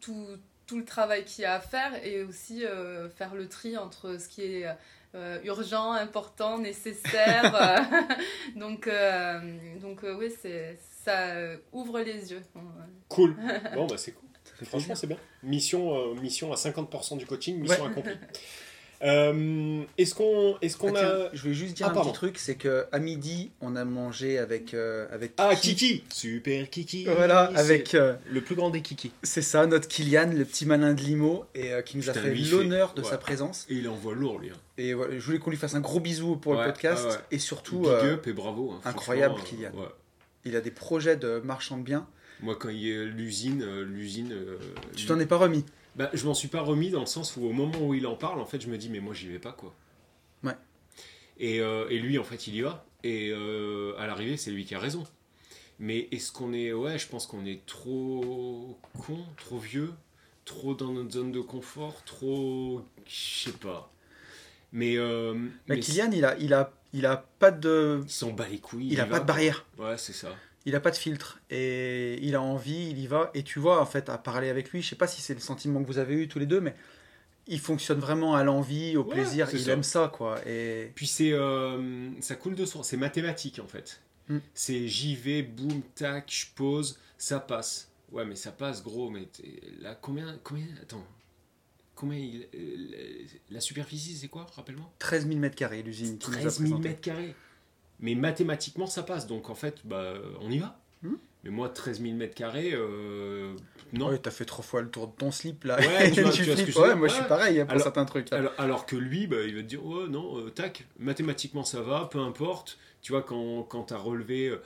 [0.00, 0.26] tout,
[0.66, 2.64] tout le travail qu'il y a à faire et aussi
[3.14, 4.76] faire le tri entre ce qui est
[5.44, 7.52] urgent, important, nécessaire.
[8.56, 8.90] donc,
[9.80, 12.42] donc oui, c'est, ça euh, ouvre les yeux.
[13.08, 13.34] Cool.
[13.74, 14.28] Bon, bah c'est cool.
[14.66, 15.18] Franchement, c'est bien.
[15.42, 18.12] Mission, euh, mission à 50% du coaching, mission accomplie.
[19.02, 21.28] Euh, est-ce qu'on est qu'on Ah, a.
[21.34, 22.08] je voulais juste dire Ah, un pardon.
[22.10, 26.70] petit truc, c'est que à midi, on a mangé avec euh, avec Ah, Kiki Super
[26.70, 29.12] Kiki Voilà, avec euh, Le plus grand des Kiki.
[29.22, 32.24] c'est ça notre Kylian, le petit malin de Limo, et euh, qui nous a Putain,
[32.28, 33.08] fait l'honneur de ouais.
[33.10, 33.66] sa présence.
[33.68, 34.48] Et il envoie lourd, lui.
[34.48, 34.54] hein.
[34.78, 37.38] Et voilà, je voulais qu'on lui fasse un gros bisou pour Ouais, le podcast et
[37.38, 38.72] surtout, Big euh, up et bravo.
[38.72, 39.72] hein, incroyable, Kylian.
[40.46, 42.06] Il a des projets de marchand de biens.
[42.40, 44.32] Moi, quand il y a l'usine, euh, l'usine.
[44.32, 44.56] euh,
[44.94, 45.64] Tu t'en es pas remis.
[45.96, 48.14] Bah, je m'en suis pas remis dans le sens où au moment où il en
[48.16, 49.74] parle, en fait, je me dis, mais moi, j'y vais pas, quoi.
[50.44, 50.52] Ouais.
[51.38, 52.86] Et, euh, et lui, en fait, il y va.
[53.02, 55.04] Et euh, à l'arrivée, c'est lui qui a raison.
[55.78, 56.72] Mais est-ce qu'on est.
[56.72, 59.92] Ouais, je pense qu'on est trop con, trop vieux,
[60.44, 62.82] trop dans notre zone de confort, trop.
[63.06, 63.92] Je sais pas.
[64.72, 64.96] Mais.
[64.98, 65.34] euh,
[65.68, 68.58] Mais mais Kylian, il a, il a, il a pas de, il s'en bat les
[68.58, 68.88] couilles.
[68.92, 69.64] il a y pas de barrière.
[69.78, 70.34] Ouais, c'est ça.
[70.64, 73.30] Il a pas de filtre et il a envie, il y va.
[73.34, 75.40] Et tu vois, en fait, à parler avec lui, je sais pas si c'est le
[75.40, 76.74] sentiment que vous avez eu tous les deux, mais
[77.46, 79.48] il fonctionne vraiment à l'envie, au Ouais, plaisir.
[79.48, 79.72] c'est Il ça.
[79.72, 80.40] aime ça, quoi.
[80.44, 84.00] Et Puis c'est euh, ça coule de source, c'est mathématique en fait.
[84.28, 84.38] Mm.
[84.54, 87.88] C'est j'y vais, boum, tac, je pose, ça passe.
[88.10, 89.28] Ouais, mais ça passe gros, mais
[89.80, 91.06] là combien combien attends.
[91.94, 96.36] Combien il- euh, la superficie c'est quoi, rappelle-moi 13 000 mètres carrés, l'usine qui nous
[96.36, 96.88] a 13 000 présenté.
[96.88, 97.34] mètres carrés.
[98.00, 100.78] Mais mathématiquement ça passe, donc en fait bah on y va.
[101.02, 101.14] Mm.
[101.44, 103.54] Mais moi 13 000 mètres carrés euh,
[103.92, 104.08] non.
[104.10, 105.78] Ouais, t'as fait trois fois le tour de ton slip là.
[105.78, 107.28] Ouais, tu vois- tu vois ce que je Ouais, moi je suis Ouais.
[107.28, 108.32] pareil hein, pour Alors- certains trucs.
[108.32, 111.80] Alors, alors que lui, bah, il va te dire, oh non, euh, tac, mathématiquement ça
[111.82, 112.78] va, peu importe.
[113.00, 114.60] Tu vois, quand, quand tu as relevé euh,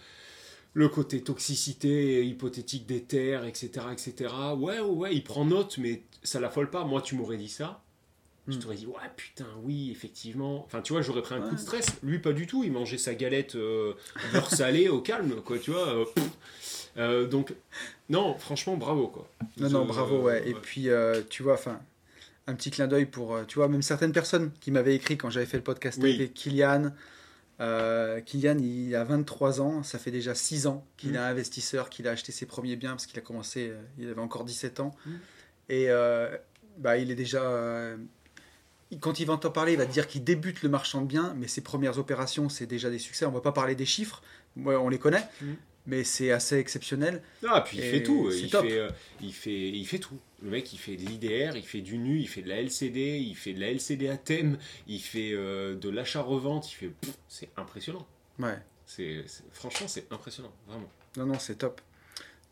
[0.73, 6.03] le côté toxicité hypothétique des terres, etc., etc., ouais, ouais, ouais, il prend note, mais
[6.23, 6.85] ça l'affole pas.
[6.85, 7.83] Moi, tu m'aurais dit ça.
[8.51, 8.61] Je Hmm.
[8.61, 10.65] t'aurais dit, ouais, putain, oui, effectivement.
[10.67, 11.87] Enfin, tu vois, j'aurais pris un coup de stress.
[12.03, 12.65] Lui, pas du tout.
[12.65, 13.95] Il mangeait sa galette euh,
[14.33, 15.89] beurre salé au calme, quoi, tu vois.
[15.89, 16.05] euh.
[16.97, 17.55] Euh, donc,
[18.09, 19.29] non, franchement, bravo, quoi.
[19.59, 20.49] Non, non, Euh, bravo, ouais.
[20.49, 21.81] Et puis, euh, tu vois, enfin,
[22.49, 25.31] un petit clin d'œil pour, euh, tu vois, même certaines personnes qui m'avaient écrit quand
[25.31, 26.15] j'avais fait le podcast Oui.
[26.17, 26.91] avec Kylian.
[27.61, 31.17] Euh, Kylian, il a 23 ans, ça fait déjà 6 ans qu'il Mm.
[31.17, 34.21] est investisseur, qu'il a acheté ses premiers biens parce qu'il a commencé, euh, il avait
[34.21, 34.97] encore 17 ans.
[35.07, 35.11] Mm.
[35.69, 36.35] Et euh,
[36.79, 37.43] bah, il est déjà.
[38.93, 41.07] Euh, quand il va t'en parler, il va te dire qu'il débute le marchand de
[41.07, 43.25] biens, mais ses premières opérations, c'est déjà des succès.
[43.27, 44.23] On va pas parler des chiffres,
[44.57, 45.53] on les connaît, Mm.
[45.87, 47.23] mais c'est assez exceptionnel.
[47.47, 48.31] Ah, puis il Et fait tout.
[48.31, 50.19] c'est Il fait, euh, il, fait, il fait tout.
[50.43, 53.19] Le mec, il fait de l'IDR, il fait du nu, il fait de la LCD,
[53.19, 54.57] il fait de la LCD à thème,
[54.89, 56.91] il fait euh, de l'achat-revente, il fait.
[57.29, 58.07] C'est impressionnant.
[58.39, 58.59] Ouais.
[58.87, 60.91] C'est, franchement, c'est impressionnant, vraiment.
[61.17, 61.81] Non, non, c'est top.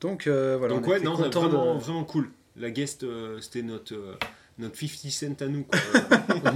[0.01, 0.75] Donc, euh, voilà.
[0.75, 2.31] Donc, on ouais, non, vraiment, de- vraiment cool.
[2.57, 4.15] La guest, euh, c'était notre, euh,
[4.59, 5.65] notre 50 cent à nous.
[5.65, 5.79] quoi.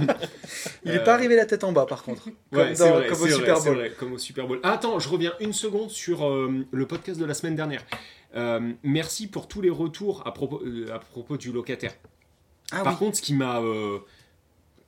[0.85, 2.23] Il n'est Euh, pas arrivé la tête en bas, par contre.
[2.25, 3.75] Comme, Ouais, c'est dans- vrai, comme c'est au vrai, Super Bowl.
[3.75, 4.59] vrai, comme au Super Bowl.
[4.63, 7.83] Ah, attends, je reviens une seconde sur euh, le podcast de la semaine dernière.
[8.35, 11.93] Euh, merci pour tous les retours à propos, euh, à propos du locataire.
[12.71, 12.99] Ah Par oui.
[12.99, 13.61] contre, ce qui m'a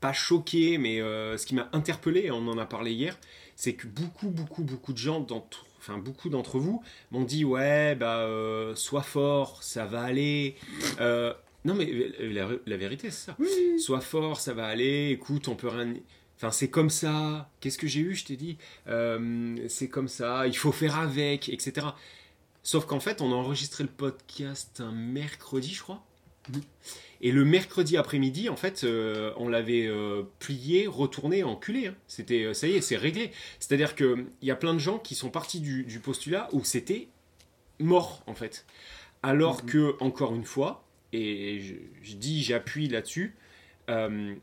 [0.01, 3.17] pas choqué, mais ce qui m'a interpellé, et on en a parlé hier,
[3.55, 7.93] c'est que beaucoup, beaucoup, beaucoup de gens, d'entre, enfin beaucoup d'entre vous, m'ont dit ouais,
[7.95, 8.27] bah
[8.75, 10.55] sois fort, ça va aller.
[11.65, 13.37] Non, mais la, la vérité, c'est ça.
[13.79, 15.09] Sois fort, ça va aller.
[15.11, 15.93] Écoute, on peut rien.
[16.37, 17.49] Enfin, c'est comme ça.
[17.59, 18.57] Qu'est-ce que j'ai eu Je t'ai dit?
[18.87, 20.47] Euh, c'est comme ça.
[20.47, 21.87] Il faut faire avec, etc.
[22.63, 26.03] Sauf qu'en fait, on a enregistré le podcast un mercredi, je crois.
[27.21, 31.87] Et le mercredi après-midi, en fait, euh, on l'avait euh, plié, retourné, enculé.
[31.87, 31.95] hein.
[32.07, 33.31] C'était, ça y est, c'est réglé.
[33.59, 37.07] C'est-à-dire qu'il y a plein de gens qui sont partis du, du postulat où c'était
[37.79, 38.65] mort, en fait.
[39.23, 39.69] Alors Mhm.
[39.71, 40.84] que, encore une fois,
[41.15, 41.61] et
[42.01, 43.35] je, dis, j'appuie là-dessus,
[43.89, 44.35] euh,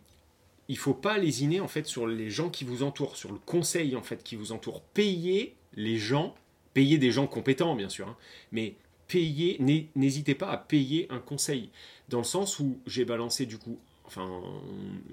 [0.69, 3.97] il faut pas lésiner, en fait, sur les gens qui vous entourent, sur le conseil,
[3.97, 4.83] en fait, qui vous entoure.
[4.95, 6.35] Payez les gens,
[6.75, 8.17] payez des gens compétents, bien sûr, hein,
[8.53, 8.75] mais
[9.09, 11.71] payez, n'hé- n'hésitez pas à payer un conseil
[12.09, 14.43] dans le sens où j'ai balancé du coup, enfin,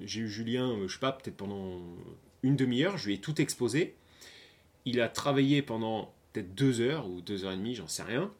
[0.05, 1.81] j'ai eu Julien, euh, je sais pas, peut-être pendant
[2.43, 3.95] une demi-heure, je lui ai tout exposé.
[4.85, 8.31] Il a travaillé pendant peut-être deux heures ou deux heures et demie, j'en sais rien.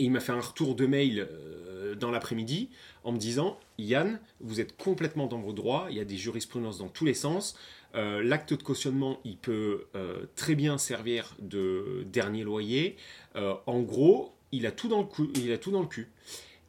[0.00, 2.70] Et il m'a fait un retour de mail euh, dans l'après-midi
[3.04, 6.78] en me disant Yann, vous êtes complètement dans vos droits, il y a des jurisprudences
[6.78, 7.54] dans tous les sens.
[7.94, 12.96] Euh, L'acte de cautionnement, il peut euh, très bien servir de dernier loyer.
[13.36, 16.08] Euh, en gros, il a tout dans le, cou- il a tout dans le cul.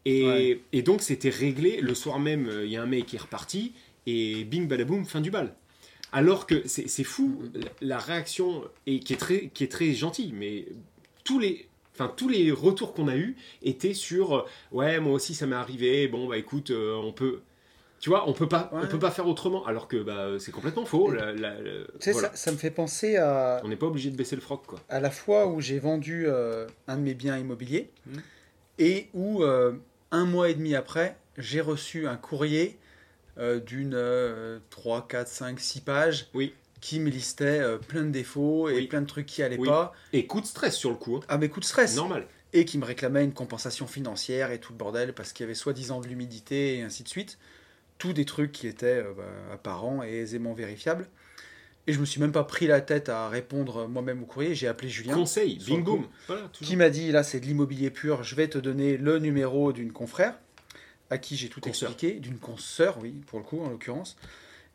[0.03, 0.59] Et, Ouais.
[0.73, 1.79] et donc, c'était réglé.
[1.79, 3.73] Le soir même, il y a un mec qui est reparti.
[4.07, 5.55] Et bing, badaboum, fin du bal.
[6.11, 10.33] Alors que c'est fou, la, la réaction, et qui est très, qui est très gentille,
[10.33, 10.65] mais
[11.23, 11.67] tous les,
[12.01, 15.55] enfin, tous les retours qu'on a eus étaient sur euh, Ouais, moi aussi, ça m'est
[15.55, 16.07] arrivé.
[16.07, 17.41] Bon, bah écoute, euh, on peut.
[17.99, 20.85] Tu vois, on peut pas, on peut pas faire autrement, alors que bah, c'est complètement
[20.85, 21.11] faux.
[21.11, 22.29] la- la- la- Tu sais, voilà.
[22.29, 24.79] ça, ça me fait penser à, On n'est pas obligé de baisser le froc, quoi.
[24.89, 28.21] à la fois où j'ai vendu euh, un de mes biens immobiliers Mhm.
[28.79, 29.73] et où euh,
[30.09, 32.79] un mois et demi après, j'ai reçu un courrier
[33.37, 33.95] euh, d'une
[34.71, 36.53] 3, 4, 5, 6 pages Oui.
[36.81, 38.87] Qui me listait euh, plein de défauts et Oui.
[38.87, 39.67] plein de trucs qui allaient Oui.
[39.69, 39.93] pas.
[40.13, 41.17] Et coup de stress sur le coup.
[41.17, 41.21] hein.
[41.29, 42.27] Ah, mais coup de stress Normal.
[42.53, 45.53] Et qui me réclamait une compensation financière et tout le bordel parce qu'il y avait
[45.55, 47.37] soi-disant de l'humidité et ainsi de suite.
[47.97, 51.07] Tous des trucs qui étaient euh, bah, apparents et aisément vérifiables.
[51.87, 54.53] Et je me suis même pas pris la tête à répondre moi-même au courrier.
[54.53, 56.07] J'ai appelé Julien Conseil, bing boom.
[56.27, 59.71] Voilà, qui m'a dit là c'est de l'immobilier pur, je vais te donner le numéro
[59.73, 60.35] d'une confrère
[61.09, 64.15] à qui j'ai tout expliqué, d'une consoeur, oui, pour le coup en l'occurrence,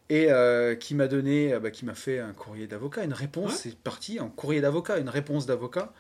[0.09, 3.51] et euh, qui m'a donné, euh, bah, qui m'a fait un courrier d'avocat, une réponse,
[3.53, 3.57] Ouais.
[3.71, 5.93] c'est parti, un courrier d'avocat, une réponse d'avocat,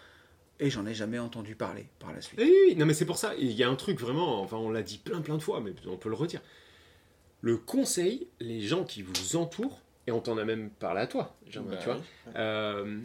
[0.60, 2.40] et j'en ai jamais entendu parler par la suite.
[2.40, 4.70] Oui, oui, non mais c'est pour ça, il y a un truc vraiment, enfin on
[4.70, 6.40] l'a dit plein plein de fois, mais on peut le redire.
[7.42, 11.36] Le conseil, les gens qui vous entourent, et on t'en a même parlé à toi,
[11.48, 11.98] Jean, Bah tu vois,
[12.36, 13.00] euh,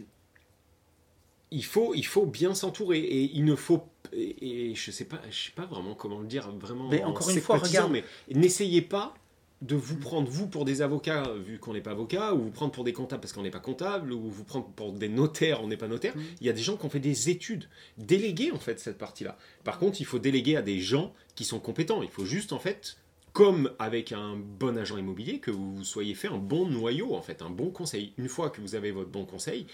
[1.50, 5.20] il, faut, il faut bien s'entourer, et il ne faut, et, et je sais pas,
[5.30, 7.92] je sais pas vraiment comment le dire, vraiment Mais en encore une fois, regarde.
[7.92, 9.14] mais n'essayez pas
[9.62, 12.72] de vous prendre vous pour des avocats vu qu'on n'est pas avocat, ou vous prendre
[12.72, 15.68] pour des comptables parce qu'on n'est pas comptable, ou vous prendre pour des notaires, on
[15.68, 16.16] n'est pas notaire.
[16.16, 16.22] Mhm.
[16.40, 17.68] Il y a des gens qui ont fait des études.
[17.96, 19.38] Déléguer en fait cette partie-là.
[19.64, 22.02] Par contre, il faut déléguer à des gens qui sont compétents.
[22.02, 22.98] Il faut juste en fait,
[23.32, 27.40] comme avec un bon agent immobilier, que vous soyez fait un bon noyau en fait,
[27.40, 28.12] un bon conseil.
[28.18, 29.66] Une fois que vous avez votre bon conseil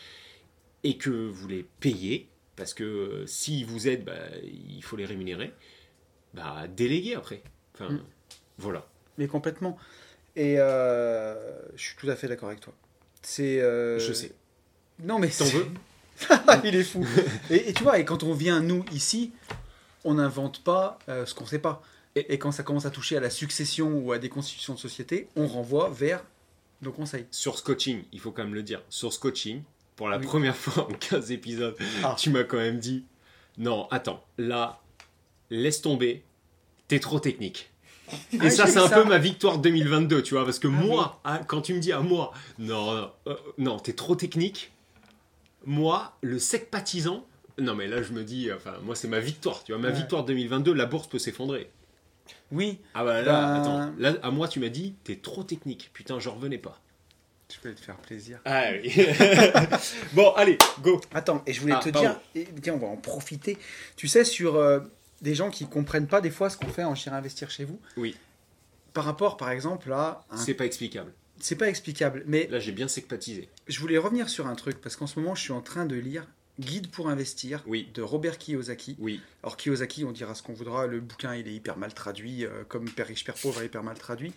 [0.84, 5.06] et que vous les payez, parce que euh, s'ils vous aident, bah, il faut les
[5.06, 5.52] rémunérer.
[6.34, 7.42] Bah, déléguer après.
[7.74, 8.02] Enfin, Mhm.
[8.58, 8.86] voilà.
[9.18, 9.76] Mais complètement.
[10.36, 11.34] Et euh,
[11.76, 12.72] je suis tout à fait d'accord avec toi.
[13.22, 13.60] C'est.
[13.60, 14.32] euh, Je sais.
[15.00, 15.66] Non mais T'en veux?
[16.64, 17.06] Il est fou.
[17.50, 19.32] et, et tu vois, et quand on vient nous ici,
[20.04, 21.82] on n'invente pas euh, ce qu'on sait pas.
[22.16, 24.78] Et, et quand ça commence à toucher à la succession ou à des constitutions de
[24.78, 26.24] société, on renvoie vers
[26.82, 27.26] nos conseils.
[27.30, 28.82] Source coaching, il faut quand même le dire.
[28.88, 29.62] Source coaching,
[29.96, 30.24] pour la Oui.
[30.26, 32.16] première fois en 15 épisodes, Ah.
[32.18, 33.04] tu m'as quand même dit
[33.56, 34.80] non, attends, là,
[35.50, 36.22] laisse tomber,
[36.88, 37.70] t'es trop technique.
[38.32, 39.02] Et Ah, ça, c'est un ça.
[39.02, 41.92] peu ma victoire 2022, tu vois, parce que Ah moi, ah, quand tu me dis
[41.92, 44.72] à moi, non, non, euh, non, t'es trop technique,
[45.64, 47.26] moi, le sec patisant,
[47.58, 49.94] non, mais là, je me dis, enfin, moi, c'est ma victoire, tu vois, ma Ouais.
[49.94, 51.70] victoire 2022, la bourse peut s'effondrer.
[52.52, 55.90] Oui, Ah bah là, Ben- attends, là, à moi, tu m'as dit, t'es trop technique,
[55.92, 56.80] putain, j'en revenais pas.
[57.50, 58.40] je vais te faire plaisir.
[58.44, 58.92] Ah oui.
[60.12, 61.00] bon, allez, go.
[61.14, 62.08] Attends, et je voulais Ah, te pardon.
[62.10, 63.56] dire, et, tiens, on va en profiter.
[63.96, 64.80] Tu sais, sur euh,
[65.22, 67.80] des gens qui comprennent pas des fois ce qu'on fait en J'irai investir chez vous.
[67.96, 68.16] Oui.
[68.94, 70.24] Par rapport, par exemple, à.
[70.30, 71.12] un- C'est pas explicable.
[71.40, 73.48] C'est pas explicable, mais Là, j'ai bien secpatisé.
[73.68, 75.94] je voulais revenir sur un truc, parce qu'en ce moment, je suis en train de
[75.94, 76.26] lire
[76.58, 77.88] Guide pour investir Oui.
[77.94, 78.96] de Robert Kiyosaki.
[78.98, 79.20] Oui.
[79.44, 82.64] Alors Kiyosaki, on dira ce qu'on voudra, le bouquin il est hyper mal traduit, euh,
[82.66, 84.32] comme Père riche, Père pauvre est hyper mal traduit.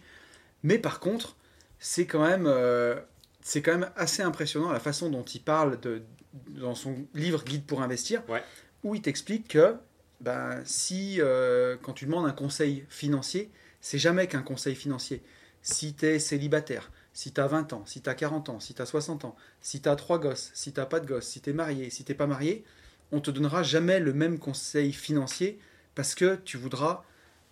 [0.62, 1.36] Mais par contre,
[1.80, 3.00] c'est quand même, euh,
[3.41, 6.04] c'est quand même assez impressionnant la façon dont il parle de,
[6.50, 8.44] dans son livre Guide pour investir, Ouais.
[8.84, 9.74] où il t'explique que
[10.22, 13.50] ben, si euh, quand tu demandes un conseil financier,
[13.82, 15.22] c'est jamais qu'un conseil financier.
[15.64, 18.82] Si tu célibataire, si tu as 20 ans, si tu as 40 ans, si tu
[18.82, 21.50] as 60 ans, si tu as trois gosses, si tu pas de gosses, si tu
[21.50, 22.64] es marié, si tu pas marié,
[23.12, 25.60] on te donnera jamais le même conseil financier
[25.96, 27.04] parce que tu voudras,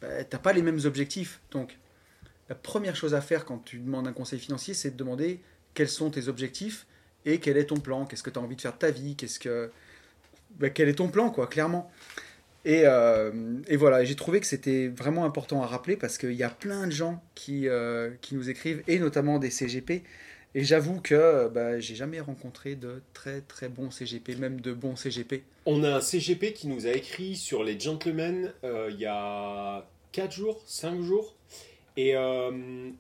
[0.02, 1.42] bah, t'as pas les mêmes objectifs.
[1.52, 1.78] Donc,
[2.48, 5.42] la première chose à faire quand tu demandes un conseil financier, c'est de demander
[5.74, 6.86] quels sont tes objectifs
[7.26, 9.16] et quel est ton plan, qu'est-ce que tu as envie de faire de ta vie,
[9.16, 9.72] qu'est-ce que,
[10.52, 11.92] bah, quel est ton plan, quoi, clairement.
[12.66, 13.32] Et, euh,
[13.68, 16.88] et voilà, j'ai trouvé que c'était vraiment important à rappeler parce qu'il y a plein
[16.88, 20.04] de gens qui, euh, qui nous écrivent, et notamment des CGP.
[20.56, 24.96] Et j'avoue que bah, j'ai jamais rencontré de très très bons CGP, même de bons
[24.96, 25.44] CGP.
[25.66, 29.88] On a un CGP qui nous a écrit sur les gentlemen euh, il y a
[30.12, 31.36] 4 jours, 5 jours.
[31.98, 32.14] Et,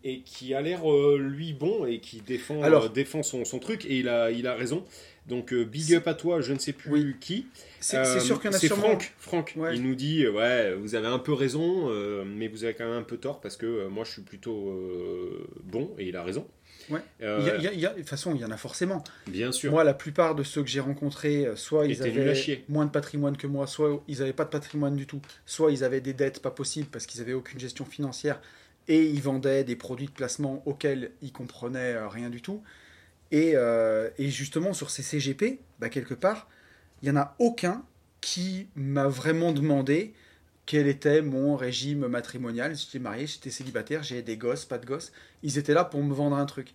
[0.04, 0.82] et qui a l'air,
[1.18, 3.86] lui, bon et qui défend, Alors- défend son, son truc.
[3.86, 4.84] Et il a, il a raison.
[5.30, 7.16] Donc, euh, big up à toi, je ne sais plus Oui.
[7.20, 7.46] qui.
[7.80, 8.82] C'est Euh, sûr qu'il y en a sûrement.
[8.88, 9.14] Franck.
[9.20, 9.54] Franck.
[9.56, 9.76] Ouais.
[9.76, 12.86] Il nous dit euh, Ouais, vous avez un peu raison, euh, mais vous avez quand
[12.86, 14.74] même un peu tort parce que moi je suis plutôt
[15.64, 16.46] bon et il a raison.
[16.90, 17.02] Ouais.
[17.22, 19.04] Euh, Il y a- il y a- de toute façon, il y en a forcément.
[19.28, 19.72] Bien sûr.
[19.72, 23.46] Moi, la plupart de ceux que j'ai rencontrés, soit ils avaient moins de patrimoine que
[23.48, 26.50] moi, soit ils n'avaient pas de patrimoine du tout, soit ils avaient des dettes pas
[26.52, 28.42] possibles parce qu'ils n'avaient aucune gestion financière
[28.88, 32.64] et ils vendaient des produits de placement auxquels ils comprenaient rien du tout.
[33.32, 36.50] Et, euh, et justement, sur ces CGP, bah, quelque part,
[37.02, 37.84] il n'y en a aucun
[38.22, 40.14] qui m'a vraiment demandé
[40.66, 42.76] quel était mon régime matrimonial.
[42.76, 45.12] J'étais marié, j'étais célibataire, j'ai des gosses, pas de gosses.
[45.44, 46.74] Ils étaient là pour me vendre un truc.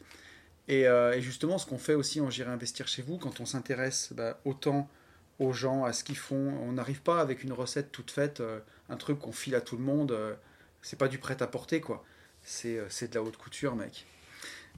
[0.69, 4.13] Et, euh, justement, ce qu'on fait aussi en J'irai investir chez vous, quand on s'intéresse
[4.13, 4.89] bah, autant
[5.39, 8.61] aux gens, à ce qu'ils font, on n'arrive pas avec une recette toute faite, euh,
[8.89, 10.17] un truc qu'on file à tout le monde.
[10.83, 12.05] c'est pas du prêt-à-porter, quoi.
[12.43, 14.07] C'est de la haute couture, mec.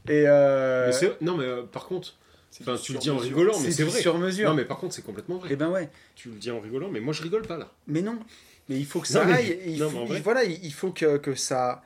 [0.09, 2.15] Et euh, Mais non, mais euh, par contre,
[2.61, 4.01] enfin, tu le dis en rigolant, mais c'est vrai.
[4.01, 4.49] sur mesure.
[4.51, 5.53] Non, mais par contre, c'est complètement vrai.
[5.53, 5.89] Et ben ouais.
[6.15, 7.73] Tu le dis en rigolant, mais moi je rigole pas là.
[7.87, 8.19] Mais non.
[8.69, 9.61] Mais il faut que ça Non, mais- aille.
[9.67, 11.83] il non, faut- mais il- voilà, il faut que, que ça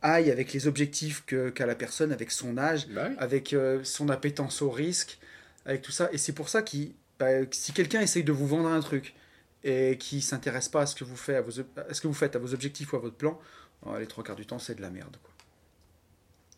[0.00, 3.14] aille avec les objectifs qu'a la personne, avec son âge, Bah oui.
[3.18, 5.18] avec euh, son appétence au risque,
[5.66, 6.08] avec tout ça.
[6.12, 6.76] Et c'est pour ça que
[7.52, 9.14] si quelqu'un essaye de vous vendre un truc
[9.62, 12.08] et qui s'intéresse pas à ce que vous faites, à vos, ob- à ce que
[12.08, 13.38] vous faites, à vos objectifs ou à votre plan,
[13.86, 15.16] euh, les trois quarts du temps, c'est de la merde.
[15.22, 15.31] Quoi.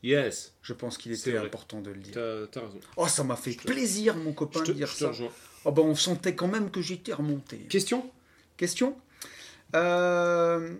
[0.04, 1.46] Yes, Je pense qu'il était vrai.
[1.46, 2.12] important de le dire.
[2.52, 2.78] t'as raison.
[2.96, 5.08] Oh, ça m'a fait te- plaisir, mon copain, te, de dire ça.
[5.08, 5.30] rejoins.
[5.64, 7.56] Oh, ben, on sentait quand même que j'étais remonté.
[7.70, 8.10] Question?
[8.58, 8.96] Question?
[9.74, 10.74] Euh,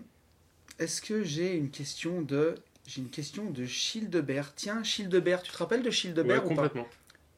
[0.79, 2.55] Est-ce que j'ai une question de.
[2.87, 4.53] J'ai une question de Childebert.
[4.55, 6.55] Tiens, Childebert, tu te rappelles de Ouais, Childebert ou pas?
[6.55, 6.87] complètement.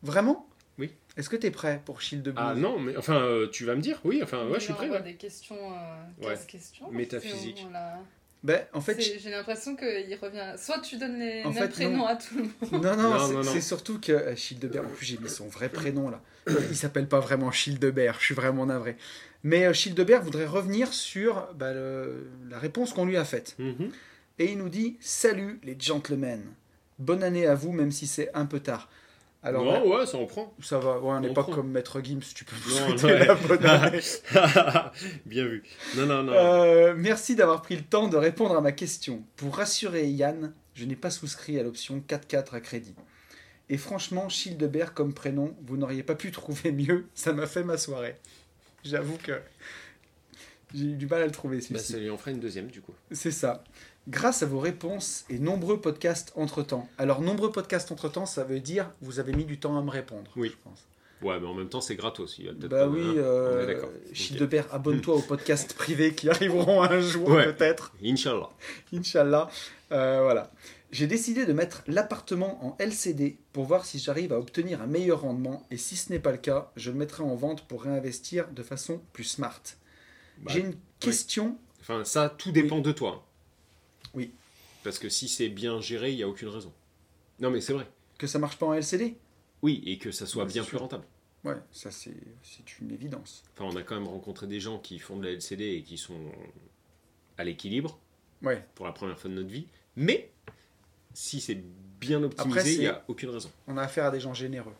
[0.03, 0.47] Vraiment?
[0.77, 0.91] Oui.
[1.15, 2.43] Est-ce que tu es prêt pour Childebert?
[2.45, 4.75] Ah non, mais enfin, euh, tu vas me dire Oui, enfin, ouais, je suis On
[4.75, 4.89] prêt.
[4.89, 5.03] va ouais.
[5.03, 6.33] des questions, euh, Ouais.
[6.35, 6.91] 15 questions.
[6.91, 7.65] Métaphysique.
[8.43, 10.53] Ben, en fait, J'ai l'impression qu'il revient.
[10.57, 12.05] Soit tu donnes les En mêmes fait, prénoms non.
[12.05, 12.83] à tout le monde.
[12.85, 16.09] Non, non, Non, c'est- surtout que euh, Childebert, en plus j'ai mis son vrai prénom
[16.09, 16.21] là.
[16.69, 18.95] Il s'appelle pas vraiment Childebert, je suis vraiment navré.
[19.43, 23.55] Mais euh, Childebert voudrait revenir sur bah, le- la réponse qu'on lui a faite.
[23.59, 23.89] Mhm.
[24.39, 26.43] Et il nous dit Salut les gentlemen,
[26.99, 28.87] bonne année à vous, même si c'est un peu tard.
[29.43, 30.53] Alors, non, ouais, ça en prend.
[30.61, 31.53] ça va, ouais, on n'est pas prend.
[31.53, 33.25] comme Maître Gims, tu peux nous Non, souhaiter ouais.
[33.27, 33.99] la bonne année.
[35.25, 35.63] Bien vu.
[35.95, 36.33] Non, non, non.
[36.33, 39.23] Euh, merci d'avoir pris le temps de répondre à ma question.
[39.35, 42.95] Pour rassurer Yann, je n'ai pas souscrit à l'option 4-4 à crédit.
[43.69, 47.77] Et franchement, Childebert comme prénom, vous n'auriez pas pu trouver mieux, ça m'a fait ma
[47.77, 48.15] soirée.
[48.83, 49.39] J'avoue que
[50.73, 52.81] j'ai eu du mal à le trouver Bah, ça lui en ferait une deuxième, du
[52.81, 52.93] coup.
[53.11, 53.63] C'est ça.
[54.07, 56.87] Grâce à vos réponses et nombreux podcasts entre-temps.
[56.97, 60.31] Alors, nombreux podcasts entre-temps, ça veut dire vous avez mis du temps à me répondre,
[60.35, 60.49] Oui.
[60.49, 60.85] je pense.
[61.23, 62.37] Ouais, mais en même temps, c'est gratos.
[62.37, 63.89] Il y a peut-être Bah oui, hein, euh, est d'accord.
[64.13, 67.51] Childebert, abonne-toi aux podcasts privés qui arriveront un jour Ouais.
[67.53, 67.91] peut-être.
[68.03, 68.49] Inch'Allah.
[68.93, 69.49] Inch'Allah.
[69.91, 70.51] Euh, voilà.
[70.91, 75.21] J'ai décidé de mettre l'appartement en LCD pour voir si j'arrive à obtenir un meilleur
[75.21, 78.47] rendement et si ce n'est pas le cas, je le mettrai en vente pour réinvestir
[78.51, 79.59] de façon plus smart.
[80.37, 81.57] Bah, J'ai une question.
[81.81, 83.25] Enfin, ça, tout dépend de toi.
[84.17, 84.31] Oui.
[84.83, 86.73] Parce que si c'est bien géré, il n'y a aucune raison.
[87.39, 87.87] Non, mais c'est vrai.
[88.17, 89.15] Que ça marche pas en LCD
[89.61, 90.79] Oui, et que ça soit bien plus sûr.
[90.81, 91.05] rentable.
[91.45, 92.11] Ouais, ça c'est
[92.81, 93.43] une évidence.
[93.55, 95.97] Enfin, on a quand même rencontré des gens qui font de la LCD et qui
[95.97, 96.19] sont
[97.37, 97.97] à l'équilibre
[98.41, 98.65] Ouais.
[98.75, 99.67] pour la première fois de notre vie.
[99.95, 100.31] Mais
[101.13, 101.61] si c'est
[101.99, 103.51] bien optimisé, il n'y a aucune raison.
[103.67, 104.73] On a affaire à des gens généreux.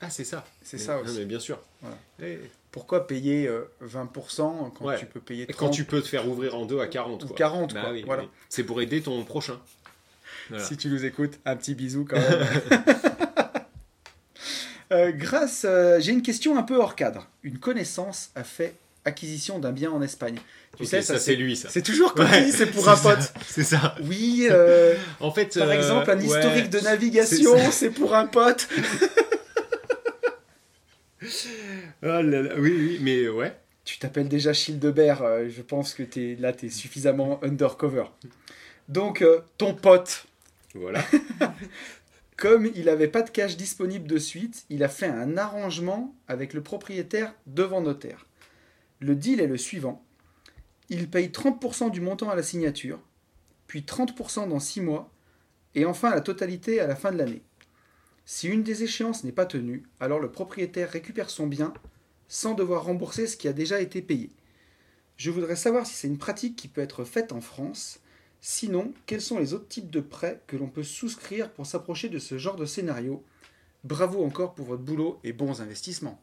[0.00, 0.46] Ah, c'est ça.
[0.62, 1.18] C'est ça non, aussi.
[1.18, 1.60] mais bien sûr.
[1.80, 1.98] Voilà.
[2.22, 2.40] Et-
[2.74, 4.98] Pourquoi payer euh, 20% quand Ouais.
[4.98, 7.22] tu peux payer Et 30 quand tu peux te faire ouvrir en deux à 40.
[7.22, 7.36] Ou quoi.
[7.36, 7.92] 40, Bah quoi.
[7.92, 8.22] oui, Voilà.
[8.24, 8.28] oui.
[8.48, 9.60] C'est pour aider ton prochain.
[10.48, 10.64] Voilà.
[10.64, 12.46] Si tu nous écoutes, un petit bisou quand même.
[14.92, 17.26] Euh, grâce, euh, j'ai une question un peu hors cadre.
[17.42, 18.74] Une connaissance a fait
[19.06, 20.36] acquisition d'un bien en Espagne.
[20.76, 21.68] Tu sais, ça, c'est lui, ça.
[21.70, 23.32] C'est toujours comme Ouais, c'est pour un ça, pote.
[23.48, 23.94] C'est ça.
[24.02, 26.24] Oui, euh, En fait, par euh, exemple, un ouais.
[26.26, 28.68] historique de navigation, C'est c'est pour un pote.
[32.06, 33.56] Ah là là, Oui, oui, mais ouais.
[33.84, 38.04] Tu t'appelles déjà Childebert, euh, je pense que es, là, tu es suffisamment undercover.
[38.88, 40.26] Donc, euh, ton pote,
[40.74, 41.02] Voilà.
[42.36, 46.52] comme il n'avait pas de cash disponible de suite, il a fait un arrangement avec
[46.52, 48.26] le propriétaire devant notaire.
[49.00, 50.04] Le deal est le suivant.
[50.90, 53.00] Il paye 30% du montant à la signature,
[53.66, 55.10] puis 30% dans 6 mois,
[55.74, 57.42] et enfin la totalité à la fin de l'année.
[58.26, 61.72] Si une des échéances n'est pas tenue, alors le propriétaire récupère son bien
[62.28, 64.30] sans devoir rembourser ce qui a déjà été payé.
[65.16, 68.00] Je voudrais savoir si c'est une pratique qui peut être faite en France.
[68.40, 72.18] Sinon, quels sont les autres types de prêts que l'on peut souscrire pour s'approcher de
[72.18, 73.24] ce genre de scénario?
[73.84, 76.20] Bravo encore pour votre boulot et bons investissements.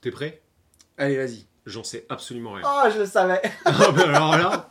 [0.00, 0.40] T'es prêt?
[0.96, 1.46] Allez, vas-y.
[1.66, 2.64] J'en sais absolument rien.
[2.66, 4.70] Oh, je le savais Ah, bah alors là,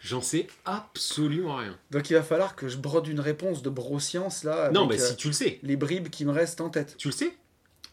[0.00, 1.78] j'en sais absolument rien.
[1.90, 4.64] Donc il va falloir que je brode une réponse de broscience là.
[4.64, 5.58] Avec, non, mais euh, si tu le sais.
[5.62, 6.96] les bribes qui me restent en tête.
[6.98, 7.32] Tu le sais?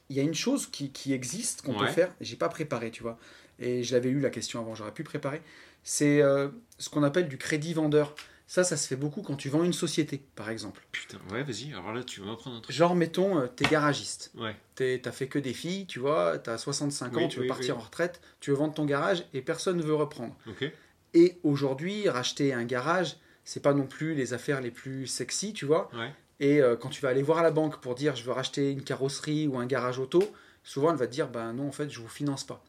[0.10, 3.02] Il y a une chose qui, qui existe, qu'on peut faire, j'ai pas préparé, tu
[3.04, 3.18] vois.
[3.60, 5.42] Et je l'avais eu la question avant, j'aurais pu préparer.
[5.84, 8.14] C'est euh, ce qu'on appelle du crédit vendeur.
[8.48, 10.86] Ça, ça se fait beaucoup quand tu vends une société, par exemple.
[10.92, 11.74] Putain, ouais, vas-y.
[11.74, 12.76] Alors là, tu vas m'apprendre un truc.
[12.76, 14.32] Genre, mettons, euh, t'es garagiste.
[14.36, 14.56] Ouais.
[14.76, 17.82] T'as fait que des filles, tu vois, t'as 65 ans, Oui, tu veux partir oui.
[17.82, 20.36] en retraite, tu veux vendre ton garage et personne ne veut reprendre.
[20.48, 20.72] Ok.
[21.16, 25.66] Et aujourd'hui, racheter un garage, c'est pas non plus les affaires les plus sexy, tu
[25.66, 25.90] vois.
[25.96, 26.12] Ouais.
[26.40, 28.84] Et euh, quand tu vas aller voir la banque pour dire je veux racheter une
[28.84, 30.24] carrosserie ou un garage auto,
[30.64, 32.64] souvent elle va te dire ben non, en fait, je vous finance pas.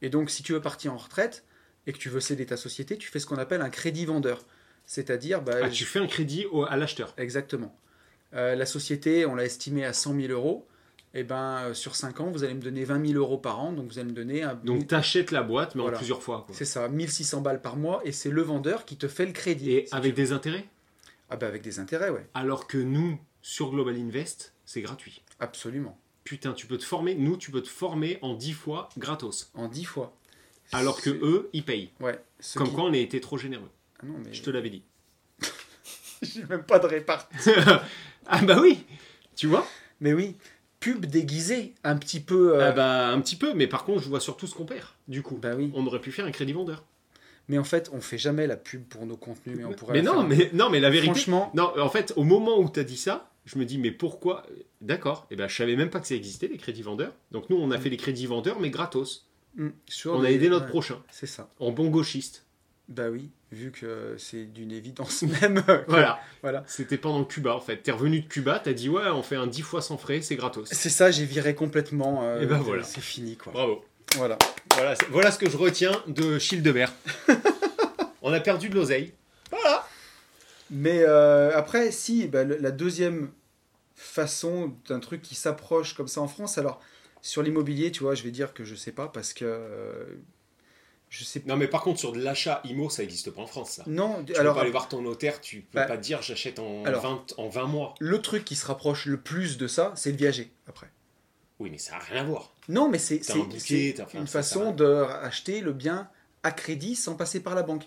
[0.00, 1.44] Et donc, si tu veux partir en retraite
[1.86, 4.44] et que tu veux céder ta société, tu fais ce qu'on appelle un crédit vendeur.
[4.86, 7.14] C'est-à-dire, Ah, tu fais un crédit au- à l'acheteur.
[7.16, 7.76] Exactement.
[8.34, 10.66] Euh, la société, on l'a estimée à 100 000 euros.
[11.14, 13.72] Et ben, euh, sur 5 ans, vous allez me donner 20 000 euros par an.
[13.72, 14.54] Donc, vous allez me donner un.
[14.54, 15.96] Donc, t'achètes la boîte, mais Voilà.
[15.96, 16.46] en plusieurs fois.
[16.52, 18.00] C'est ça, 1600 balles par mois.
[18.04, 19.72] Et c'est le vendeur qui te fait le crédit.
[19.72, 20.64] Et Si avec tu- des intérêts?
[21.32, 22.26] Ah, ben, avec des intérêts, ouais.
[22.34, 25.22] Alors que nous, sur Global Invest, c'est gratuit.
[25.40, 25.98] Absolument.
[26.24, 27.14] Putain, tu peux te former.
[27.14, 29.50] Nous, tu peux te former en 10 fois gratos.
[29.54, 30.14] En 10 fois.
[30.72, 31.90] alors que eux, ils payent.
[32.00, 32.18] Ouais.
[32.54, 33.70] Comme qui- quoi on a été trop généreux.
[34.02, 34.82] Ah non, mais Je te l'avais dit.
[36.22, 37.34] j'ai même pas de répartie.
[38.26, 38.84] ah bah oui
[39.34, 39.66] Tu vois
[40.00, 40.36] Mais oui,
[40.80, 42.56] pub déguisée, un petit peu.
[42.56, 44.86] euh, Ah bah un petit peu, mais par contre je vois surtout ce qu'on perd,
[45.08, 45.36] du coup.
[45.36, 45.70] bah oui.
[45.74, 46.84] On aurait pu faire un crédit vendeur.
[47.48, 49.94] Mais en fait, on fait jamais la pub pour nos contenus, mais on pourrait.
[49.94, 50.28] Mais la non, faire.
[50.28, 51.12] mais non, mais la vérité.
[51.12, 53.90] franchement, Non, en fait, au moment où tu as dit ça, je me dis, mais
[53.90, 54.44] pourquoi
[54.80, 57.12] D'accord, et ben, je savais même pas que ça existait, les crédits vendeurs.
[57.32, 59.26] Donc nous, on a fait les crédits vendeurs, mais gratos.
[59.56, 61.48] hmm, sur On a des- aidé notre ouais, prochain, C'est ça.
[61.58, 62.46] en bon gauchiste.
[62.88, 65.62] Bah oui, vu que c'est d'une évidence même.
[65.62, 66.20] que- Voilà.
[66.42, 66.62] Voilà.
[66.66, 67.78] C'était pendant Cuba, en fait.
[67.78, 70.36] T'es revenu de Cuba, t'as dit, ouais, on fait un 10 fois sans frais, c'est
[70.36, 70.68] gratos.
[70.70, 72.22] C'est ça, j'ai viré complètement.
[72.24, 72.82] euh, Et ben voilà.
[72.84, 73.52] C'est fini, quoi.
[73.52, 73.84] Bravo.
[74.16, 74.36] Voilà.
[74.74, 76.92] Voilà, voilà ce que je retiens de Childebert.
[78.22, 79.12] on a perdu de l'oseille.
[80.70, 83.30] Mais euh, après, si, bah, le- la deuxième
[83.94, 86.80] façon d'un truc qui s'approche comme ça en France, alors
[87.20, 90.04] sur l'immobilier, tu vois, je vais dire que je sais pas parce que euh,
[91.10, 91.42] je sais.
[91.46, 93.84] Non, mais par contre, sur de l'achat IMO, ça n'existe pas en France, ça.
[93.86, 96.58] Non, Tu alors peux pas aller voir ton notaire, tu peux Bah, pas dire j'achète
[96.58, 97.02] en, alors.
[97.02, 97.94] 20, en 20 mois.
[98.00, 100.90] le truc qui se rapproche le plus de ça, c'est le viager après.
[101.62, 102.52] Oui, mais ça n'a rien à voir.
[102.68, 103.48] Non, mais c'est un
[104.14, 104.84] une façon de
[105.22, 106.08] acheter le bien
[106.42, 107.84] à crédit sans passer par la banque.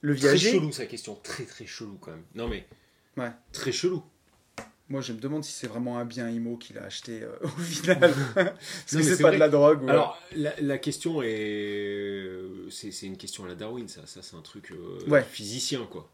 [0.00, 2.22] Le Très viager, chelou sa question, très très chelou quand même.
[2.34, 2.66] Non mais
[3.16, 3.30] Ouais.
[3.52, 4.02] très chelou.
[4.88, 7.48] moi je me demande si c'est vraiment un bien IMO qu'il a acheté euh, au
[7.60, 7.98] final.
[8.34, 9.82] Parce mais que c'est pas de la drogue.
[9.82, 12.32] ou- Alors la, la question est,
[12.70, 15.22] c'est c'est une question à la Darwin ça, ça c'est un truc euh, Ouais.
[15.24, 16.08] physicien quoi.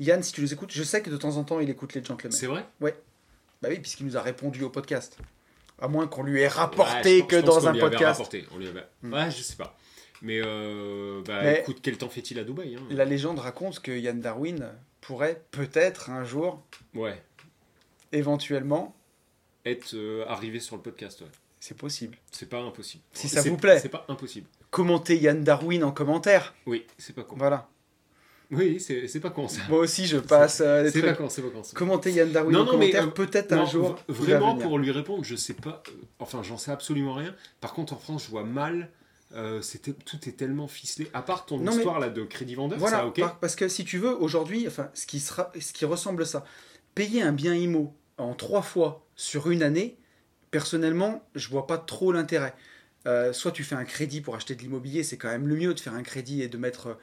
[0.00, 2.04] Yann, si tu nous écoutes, je sais que de temps en temps il écoute les
[2.04, 2.32] gentlemen.
[2.36, 2.66] C'est vrai?
[2.80, 5.16] Bah oui, puisqu'il nous a répondu au podcast.
[5.80, 8.04] À moins qu'on lui ait rapporté pense- que dans un podcast.
[8.18, 9.12] rapporté, on lui avait- Hmm.
[9.12, 9.76] Ouais, je sais pas.
[10.22, 12.80] Mais, euh, bah, Mais- écoute, quel temps fait-il à Dubaï hein?
[12.90, 16.62] La légende raconte que Yann Darwin pourrait peut-être un jour,
[16.94, 17.22] Ouais.
[18.12, 18.94] éventuellement,
[19.64, 21.26] Être euh, arrivé sur le podcast, ouais.
[21.60, 22.16] c'est possible.
[22.32, 23.02] C'est pas impossible.
[23.12, 23.78] Si ça vous plaît.
[23.78, 24.46] C'est pas impossible.
[24.70, 26.54] Commenter Yann Darwin en commentaire.
[26.66, 27.36] Oui, c'est pas con.
[27.38, 27.68] Voilà.
[28.50, 29.60] Oui, c'est pas con ça.
[29.68, 31.60] Moi aussi, je passe euh, des C'est pas con, c'est pas con.
[31.74, 33.96] Commenter Yann Darwin Non, non, mais, commentaire, euh, peut-être un jour.
[34.08, 35.82] Vraiment, pour lui répondre, je sais pas.
[35.88, 37.34] euh, Enfin, j'en sais absolument rien.
[37.60, 38.88] Par contre, en France, je vois mal.
[39.60, 41.10] c'était tout est tellement ficelé.
[41.12, 43.20] À part ton Non, mais- histoire là de crédit vendeur, Voilà, ça, ok.
[43.20, 46.26] par- parce que si tu veux, aujourd'hui, enfin, ce qui, sera, ce qui ressemble à
[46.26, 46.44] ça,
[46.94, 49.98] payer un bien IMO en trois fois sur une année,
[50.50, 52.54] personnellement, je vois pas trop l'intérêt.
[53.32, 55.80] Soit tu fais un crédit pour acheter de l'immobilier, c'est quand même le mieux de
[55.80, 56.96] faire un crédit et de mettre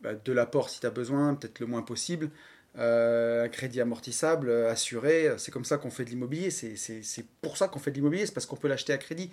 [0.00, 2.30] bah, de l'apport si tu as besoin, peut-être le moins possible.
[2.76, 6.50] Euh, un crédit amortissable, euh, assuré, c'est comme ça qu'on fait de l'immobilier.
[6.50, 9.30] C'est pour ça qu'on fait de l'immobilier, c'est parce qu'on peut l'acheter à crédit.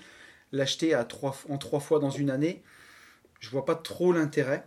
[0.52, 2.64] L'acheter en trois fois dans une année,
[3.40, 4.66] je vois pas trop l'intérêt.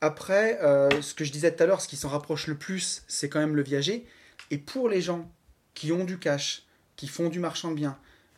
[0.00, 3.02] Après, euh, ce que je disais tout à l'heure, ce qui s'en rapproche le plus,
[3.08, 4.06] c'est quand même le viager.
[4.50, 5.30] Et pour les gens
[5.74, 6.64] qui ont du cash,
[6.96, 7.88] qui font du marchand de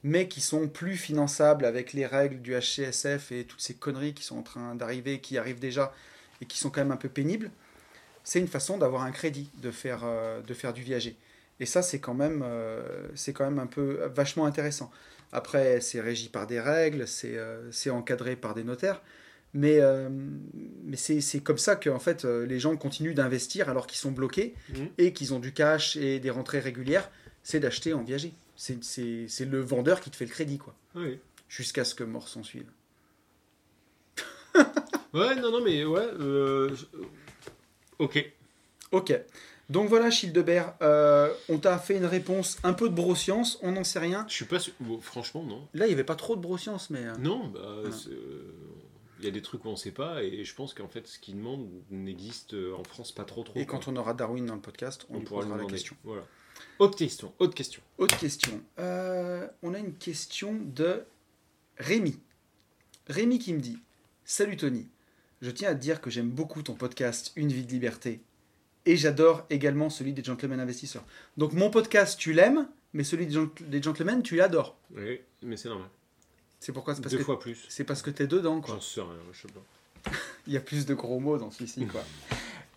[0.02, 4.24] mais qui sont plus finançables avec les règles du HCSF et toutes ces conneries qui
[4.24, 5.92] sont en train d'arriver, qui arrivent déjà
[6.40, 7.50] et qui sont quand même un peu pénibles,
[8.24, 11.16] c'est une façon d'avoir un crédit, de faire, euh, de faire du viager.
[11.58, 14.90] Et ça, c'est quand même, euh, c'est quand même un peu vachement intéressant.
[15.32, 19.00] Après, c'est régi par des règles, c'est euh, c'est encadré par des notaires,
[19.54, 19.78] mais,
[20.84, 24.12] mais c'est c'est comme ça que en fait, les gens continuent d'investir alors qu'ils sont
[24.12, 24.88] bloqués Mhm.
[24.98, 27.10] et qu'ils ont du cash et des rentrées régulières,
[27.42, 28.32] c'est d'acheter en viager.
[28.56, 30.74] C'est- C'est c'est le vendeur qui te fait le crédit, quoi.
[30.94, 31.18] Oui.
[31.48, 32.66] Jusqu'à ce que mort s'en suive.
[35.12, 36.08] Ouais, non, non, mais ouais.
[36.20, 36.70] euh,
[37.98, 38.32] Ok.
[38.92, 39.12] Ok.
[39.68, 43.84] Donc voilà, Childebert, euh, on t'a fait une réponse un peu de broscience, on n'en
[43.84, 44.24] sait rien.
[44.28, 44.72] Je suis pas sûr.
[44.80, 45.68] bon, franchement, non.
[45.74, 47.04] Là, il n'y avait pas trop de broscience, mais...
[47.04, 47.96] euh, Non, bah, Voilà.
[49.20, 51.36] il y a des trucs qu'on sait pas et je pense qu'en fait, ce qu'ils
[51.36, 53.58] demandent n'existe en France pas trop trop.
[53.58, 55.96] Et quand on aura Darwin dans le podcast, on, lui pourra posera la question.
[56.04, 56.22] Voilà.
[56.78, 57.32] Autre question.
[57.38, 57.82] Autre question.
[57.98, 58.60] Autre question.
[58.78, 61.04] Euh, on a une question de
[61.78, 62.18] Rémi.
[63.08, 63.78] Rémi qui me dit
[64.32, 64.86] Salut Tony,
[65.42, 68.20] je tiens à te dire que j'aime beaucoup ton podcast Une vie de liberté.
[68.86, 71.02] Et j'adore également celui des gentlemen investisseurs.
[71.36, 74.78] Donc mon podcast, tu l'aimes, mais celui des, gent- des gentlemen, tu l'adores.
[74.94, 75.88] Oui, mais c'est normal.
[76.60, 77.66] C'est pourquoi C'est parce Deux que fois plus.
[77.68, 78.76] c'est parce que t'es dedans, quoi.
[78.76, 80.12] J'en sais rien, je sais pas.
[80.46, 82.04] Il y a plus de gros mots dans celui-ci, quoi.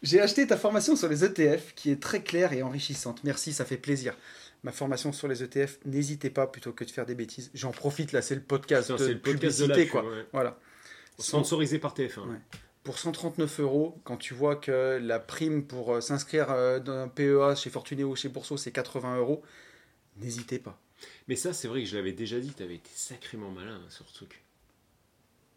[0.01, 3.24] J'ai acheté ta formation sur les ETF qui est très claire et enrichissante.
[3.24, 4.18] Merci, ça fait plaisir.
[4.64, 7.51] Ma formation sur les ETF, n'hésitez pas plutôt que de faire des bêtises.
[7.54, 10.01] J'en profite là, c'est le podcast de le podcast de publicité, la quoi.
[10.01, 10.26] pub, ouais.
[10.34, 10.58] Voilà.
[11.20, 12.28] Sponsorisé par TF1.
[12.28, 12.38] Ouais.
[12.84, 17.07] Pour 139 euros, quand tu vois que la prime pour euh, s'inscrire euh, dans un
[17.07, 19.41] PEA chez Fortunéo ou chez Bourseau, c'est 80 euros,
[20.18, 20.80] n'hésitez pas.
[21.28, 24.07] Mais ça, c'est vrai que je l'avais déjà dit, t'avais été sacrément malin hein, sur
[24.09, 24.43] ce truc.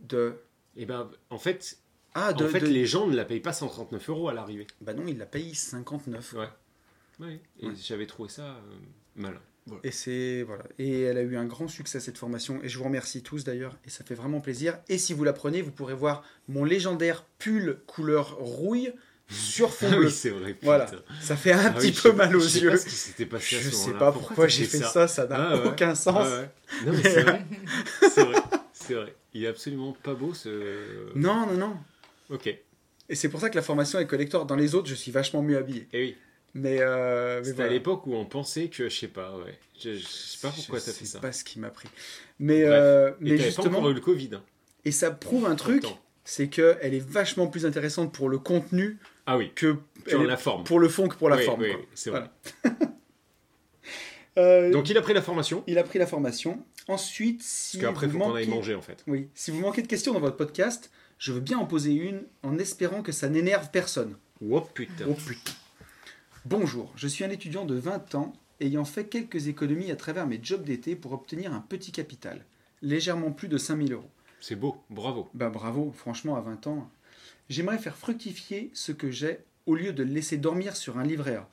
[0.01, 0.35] De...
[0.77, 1.79] Et ben, en fait,
[2.15, 2.45] Ah, de...
[2.45, 4.67] en fait de- les gens ne la payent pas 139 euros à l'arrivée.
[4.81, 6.35] Bah non, il l'a payé 59.
[6.35, 6.49] Ouais.
[7.19, 7.41] Oui.
[7.61, 7.75] Et Ouais.
[7.77, 8.61] j'avais trouvé ça euh,
[9.17, 9.41] malin.
[9.67, 9.81] Voilà.
[9.85, 10.62] Et c'est voilà.
[10.79, 12.61] Et elle a eu un grand succès cette formation.
[12.62, 13.77] Et je vous remercie tous d'ailleurs.
[13.85, 14.79] Et ça fait vraiment plaisir.
[14.89, 18.93] Et si vous la prenez, vous pourrez voir mon légendaire pull couleur rouille
[19.29, 20.07] sur fond Ah bleu.
[20.07, 20.53] oui, c'est vrai.
[20.55, 20.67] putain.
[20.67, 20.91] Voilà.
[21.21, 22.71] Ça fait un Ah petit oui, peu mal aux je sais yeux.
[22.71, 25.09] pas ce qui s'était passé à Je sais pas pourquoi, j'ai fait ça.
[25.09, 25.67] Ça n'a Ah ouais.
[25.69, 26.29] aucun sens.
[26.29, 26.49] Ouais.
[26.87, 27.45] Non, mais c'est vrai.
[28.14, 28.37] C'est vrai.
[28.73, 29.17] C'est vrai.
[29.35, 31.12] Il est absolument pas beau ce.
[31.17, 31.77] Non, non, non.
[32.31, 32.47] Ok.
[32.47, 32.62] Et
[33.09, 34.47] Et c'est pour ça que la formation est collector.
[34.47, 35.89] Dans les autres, je suis vachement mieux habillé.
[35.93, 36.17] oui.
[36.59, 37.71] Mais, euh, mais C'était voilà.
[37.71, 39.59] à l'époque où on pensait que, je sais pas, ouais.
[39.79, 41.21] Je, je sais pas pourquoi Je t'as fait sais ça.
[41.21, 41.89] pas ce qui m'a pris.
[42.39, 42.73] Mais, Bref.
[42.73, 44.31] euh, mais pas justement, encore eu le Covid.
[44.35, 44.43] hein,
[44.87, 45.85] et ça prouve un truc,
[46.25, 49.53] c'est qu'elle est vachement plus intéressante pour le contenu Ah oui.
[49.55, 49.77] que
[50.07, 50.65] est la forme.
[50.65, 51.61] pour le fond que pour la Oui, forme.
[51.63, 52.25] oui, c'est vrai.
[54.39, 55.65] Euh, Donc il a pris la formation.
[55.67, 56.63] il a pris la formation.
[56.89, 58.57] Ensuite, si Parce qu'après, vous faut qu'on aille manquez...
[58.59, 59.03] manger en fait.
[59.07, 62.23] Oui, si vous manquez de questions dans votre podcast, je veux bien en poser une
[62.43, 64.15] en espérant que ça n'énerve personne.
[64.47, 65.07] Oh putain.
[65.09, 65.53] Oh putain.
[66.49, 70.39] Bonjour, je suis un étudiant de 20 ans ayant fait quelques économies à travers mes
[70.41, 72.45] jobs d'été pour obtenir un petit capital,
[72.83, 74.09] légèrement plus de 5000 euros.
[74.39, 74.81] C'est beau.
[74.89, 75.29] Bravo.
[75.35, 76.89] Bah bravo, franchement, à 20 ans.
[77.49, 81.35] J'aimerais faire fructifier ce que j'ai au lieu de le laisser dormir sur un livret
[81.35, 81.49] A.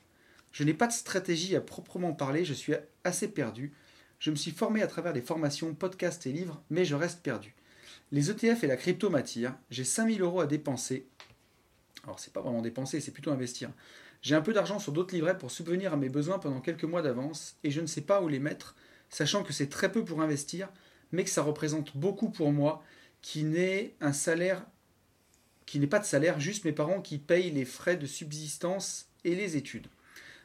[0.52, 3.72] Je n'ai pas de stratégie à proprement parler, je suis assez perdu.
[4.20, 7.56] Je me suis formé à travers des formations, podcasts et livres, mais je reste perdu.
[8.12, 9.56] Les ETF et la crypto m'attirent.
[9.70, 11.08] J'ai 5000 euros à dépenser.
[12.04, 13.70] Alors, c'est pas vraiment dépenser, c'est plutôt investir.
[14.24, 17.02] J'ai un peu d'argent sur d'autres livrets pour subvenir à mes besoins pendant quelques mois
[17.02, 18.74] d'avance et je ne sais pas où les mettre,
[19.10, 20.70] sachant que c'est très peu pour investir,
[21.12, 22.82] mais que ça représente beaucoup pour moi
[23.20, 24.64] qui n'est un salaire
[25.66, 29.34] qui n'est pas de salaire, juste mes parents qui payent les frais de subsistance et
[29.34, 29.88] les études.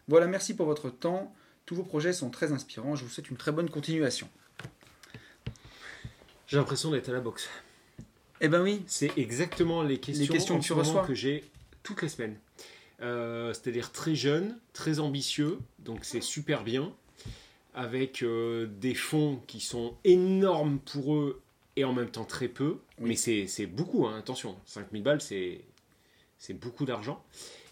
[0.09, 1.34] Voilà, merci pour votre temps.
[1.65, 2.95] Tous vos projets sont très inspirants.
[2.95, 4.27] Je vous souhaite une très bonne continuation.
[6.47, 7.47] J'ai l'impression d'être à la boxe.
[8.41, 11.05] Eh ben oui, C'est exactement les questions, que tu reçois.
[11.05, 11.43] que j'ai
[11.84, 12.38] toutes les semaines.
[13.02, 16.93] Euh, C'est-à-dire très jeune, très ambitieux, donc c'est super bien,
[17.74, 21.41] avec euh, des fonds qui sont énormes pour eux
[21.76, 22.80] et en même temps très peu.
[23.00, 23.10] Oui.
[23.10, 25.62] Mais c'est c'est beaucoup, hein, attention, 5000 balles c'est
[26.38, 27.24] c'est beaucoup d'argent.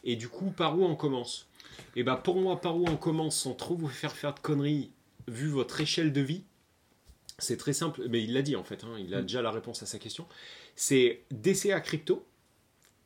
[0.03, 1.47] Et du coup, par où on commence?
[1.95, 4.91] Et bah pour moi, par où on commence sans trop vous faire faire de conneries,
[5.27, 6.43] vu votre échelle de vie,
[7.39, 9.23] c'est très simple, mais il l'a dit en fait, hein, il a Mm.
[9.23, 10.25] déjà la réponse à sa question.
[10.75, 12.25] C'est DCA crypto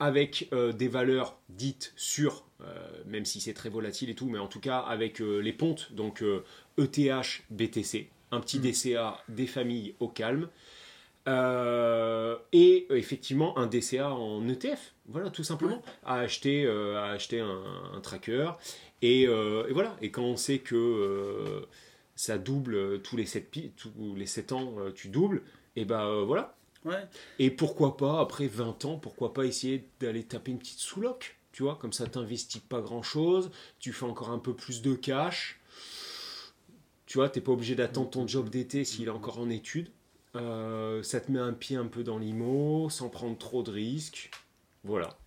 [0.02, 2.66] avec euh, des valeurs dites sûres, euh,
[3.06, 5.94] même si c'est très volatile et tout, mais en tout cas avec euh, les pontes,
[5.94, 6.24] donc
[6.80, 8.62] ETH, BTC, un petit Mm.
[8.62, 10.50] DCA des familles au calme,
[11.28, 17.40] euh, et effectivement un DCA en ETF, voilà tout simplement, à acheter, euh, à acheter
[17.40, 17.62] un,
[17.94, 18.54] un tracker,
[19.04, 21.62] et, euh, et voilà, et quand on sait que
[22.16, 25.44] ça double tous les 7, tous les 7 ans, tu doubles,
[25.76, 26.56] et ben voilà,
[27.40, 31.64] et pourquoi pas, après 20 ans, pourquoi pas essayer d'aller taper une petite sous-loc Tu
[31.64, 35.60] vois, comme ça, t'investis pas grand-chose, tu fais encore un peu plus de cash.
[37.06, 39.90] Tu vois, t'es pas obligé d'attendre ton job d'été s'il est encore en études.
[40.36, 44.32] Euh, ça te met un pied un peu dans l'IMO, sans prendre trop de risques.
[44.84, 45.18] Voilà.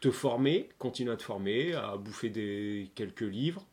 [0.00, 3.66] Te former, continuer à te former, à bouffer des quelques livres.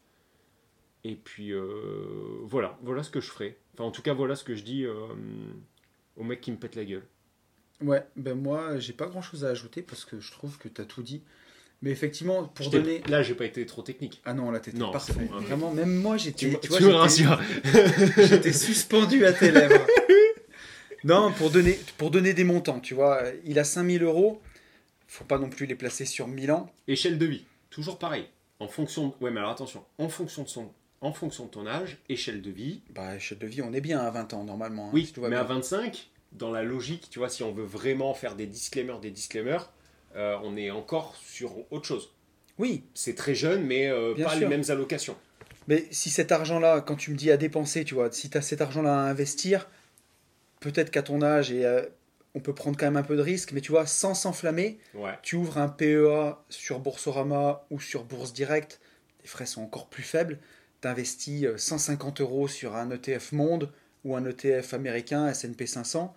[1.04, 2.78] Et puis, euh, voilà.
[2.82, 3.58] Voilà ce que je ferai.
[3.74, 5.08] Enfin, en tout cas, voilà ce que je dis euh,
[6.18, 7.06] au mec qui me pète la gueule.
[7.82, 10.82] Ouais, ben moi, j'ai pas grand chose à ajouter parce que je trouve que tu
[10.82, 11.22] as tout dit.
[11.82, 13.02] Mais effectivement, pour donner.
[13.08, 14.22] Là, j'ai pas été trop technique.
[14.26, 15.14] Ah non, là, t'étais Non, parfait.
[15.16, 15.40] c'est bon, hein.
[15.40, 16.38] Vraiment, même moi, j'étais.
[16.38, 17.42] Tu, vois, tu me j'étais- rassures.
[18.28, 19.86] J'étais suspendu à tes lèvres.
[21.06, 24.42] Non, pour donner, pour donner des montants, tu vois, il a 5000 euros,
[25.08, 26.70] faut pas non plus les placer sur 1000 ans.
[26.90, 28.26] Échelle de vie, toujours pareil.
[28.60, 30.70] En fonction, ouais, mais alors attention, en fonction de son,
[31.00, 32.82] en fonction de ton âge, échelle de vie.
[32.94, 34.88] Bah, échelle de vie, on est bien à 20 ans normalement.
[34.88, 35.56] hein, oui, si tout va mais à bien.
[35.56, 39.72] 25, dans la logique, tu vois, si on veut vraiment faire des disclaimers, des disclaimers,
[40.16, 42.12] euh, on est encore sur autre chose.
[42.58, 44.40] Oui, C'est très jeune, mais euh, pas sûr.
[44.42, 45.16] les mêmes allocations.
[45.68, 48.42] mais si cet argent-là, quand tu me dis à dépenser, tu vois, si tu as
[48.42, 49.68] cet argent-là à investir,
[50.60, 51.84] peut-être qu'à ton âge, et euh,
[52.36, 55.18] on peut prendre quand même un peu de risque, mais tu vois, sans s'enflammer, Ouais.
[55.24, 58.80] tu ouvres un PEA sur Boursorama ou sur Bourse Direct,
[59.22, 60.40] les frais sont encore plus faibles.
[60.82, 63.72] Tu investis 150 euros sur un ETF Monde
[64.06, 66.16] ou un ETF américain S&P 500.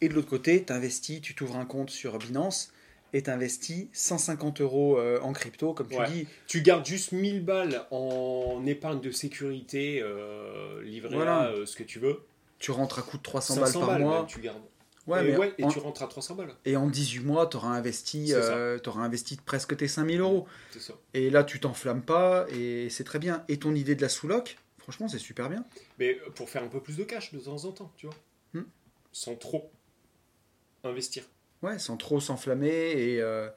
[0.00, 2.72] Et de l'autre côté, tu investis, tu t'ouvres un compte sur Binance
[3.12, 6.08] et tu investis 150 euros euh, en crypto, comme tu Ouais.
[6.08, 6.26] dis.
[6.46, 11.38] Tu gardes juste 1000 balles en épargne de sécurité, euh, Voilà.
[11.38, 12.20] A, euh, ce que tu veux.
[12.58, 14.16] Tu rentres à coût de 300 500 balles par mois.
[14.18, 14.58] même, tu gardes.
[15.06, 16.54] Ouais, et, mais ouais, et en, tu rentres à 300 balles.
[16.66, 20.46] et en 18 mois, tu auras investi, euh, t'auras investi presque tes 5000 euros.
[20.78, 20.92] Ça.
[21.14, 23.42] Et là, tu t'enflammes pas et c'est très bien.
[23.48, 24.58] Et ton idée de la sous-loc,
[24.88, 25.64] franchement, c'est super bien.
[25.98, 28.16] Mais pour faire un peu plus de cash de temps en temps, tu vois.
[28.54, 28.64] Hmm.
[29.12, 29.70] Sans trop
[30.82, 31.24] investir.
[31.62, 32.68] Ouais, sans trop s'enflammer.
[32.68, 33.50] Et euh,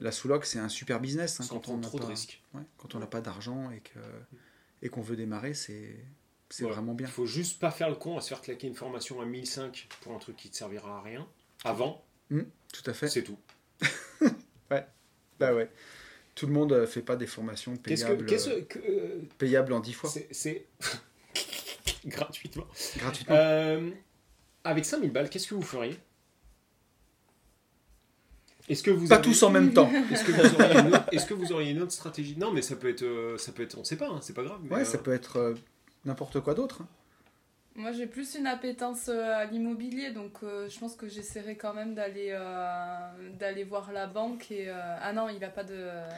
[0.00, 1.38] la sous-loc, c'est un super business.
[1.40, 2.42] hein, sans quand on n'a trop pas, de risques.
[2.54, 3.98] ouais, quand on n'a pas d'argent et que
[4.82, 5.96] et qu'on veut démarrer, c'est
[6.50, 6.70] c'est Ouais.
[6.72, 7.08] vraiment bien.
[7.08, 9.88] Il faut juste pas faire le con à se faire claquer une formation à 1005
[10.02, 11.26] pour un truc qui te servira à rien.
[11.64, 13.08] Avant, Tout à fait.
[13.08, 13.38] c'est tout.
[15.40, 15.68] Bah ouais.
[16.34, 17.90] Tout le monde euh, fait pas des formations que.
[18.50, 18.78] euh, que
[19.38, 20.66] payables en 10 fois, c'est-
[22.06, 22.66] gratuitement.
[22.96, 23.34] gratuitement.
[23.36, 23.90] Euh,
[24.64, 25.96] avec 5000 balles, qu'est-ce que vous feriez?
[28.68, 29.90] Est-ce que vous pas avez- tous en même temps.
[30.10, 32.36] Est-ce que, vous auriez une autre- est-ce que vous auriez une autre stratégie?
[32.38, 34.58] Non, mais ça peut être, ça peut être, on sait pas, hein, c'est pas grave.
[34.64, 35.54] mais, Ouais, euh, ça peut être euh,
[36.06, 36.80] n'importe quoi d'autre.
[36.82, 36.88] hein.
[37.76, 41.74] Moi, j'ai plus une appétence euh, à l'immobilier, donc euh, je pense que j'essaierai quand
[41.74, 44.48] même d'aller euh, d'aller voir la banque.
[44.52, 45.74] Et, euh, Ah non, il n'a pas, de...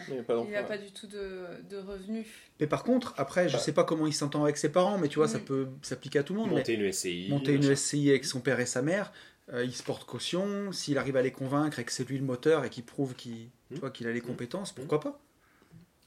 [0.09, 0.59] Il n'y a pas il d'emploi.
[0.59, 2.26] a pas du tout de, de revenus.
[2.61, 3.59] Mais par contre, après, je Bah.
[3.59, 6.22] sais pas comment il s'entend avec ses parents, mais tu vois, ça peut s'appliquer à
[6.24, 6.50] tout le monde.
[6.50, 7.28] mais monter une SCI.
[7.30, 7.74] monter une.
[7.74, 9.11] SCI avec son père et sa mère,
[9.54, 10.72] euh, il se porte caution.
[10.72, 13.48] S'il arrive à les convaincre et que c'est lui le moteur et qu'il prouve qu'il
[13.70, 13.76] Hmm.
[13.76, 15.18] vois, qu'il a les compétences, pourquoi pas?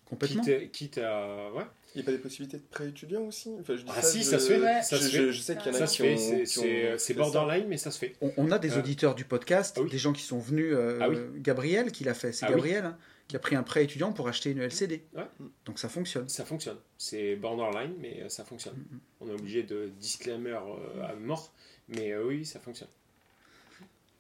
[0.06, 0.44] Complètement.
[0.44, 1.52] Quitte, quitte à.
[1.54, 1.66] Ouais.
[1.96, 3.52] Il n'y a pas des possibilités de prêt étudiant aussi?
[3.60, 4.60] Enfin, je dis Ah ça, si, je- ça se fait.
[4.62, 4.82] Ouais.
[4.84, 5.32] Ça je, se je- fait.
[5.32, 6.14] je sais qu'il y en a Ça qui se fait.
[6.14, 7.20] ont- C'est- qui ont C'est fait c'est ça.
[7.20, 8.16] borderline, mais ça se fait.
[8.22, 9.90] On, on a des Euh, auditeurs du podcast, ah oui.
[9.90, 10.74] des gens qui sont venus.
[10.76, 11.18] euh, Ah oui.
[11.38, 12.56] Gabriel qui l'a fait, c'est Ah oui.
[12.56, 15.04] Gabriel hein, qui a pris un prêt étudiant pour acheter une LCD.
[15.16, 15.24] Ouais.
[15.66, 16.30] Donc ça fonctionne.
[16.30, 16.78] Ça fonctionne.
[16.98, 18.76] C'est borderline, mais euh, ça fonctionne.
[18.76, 21.54] Mm, On est obligé de disclaimer euh, à mort,
[21.88, 22.90] mais euh, oui, ça fonctionne.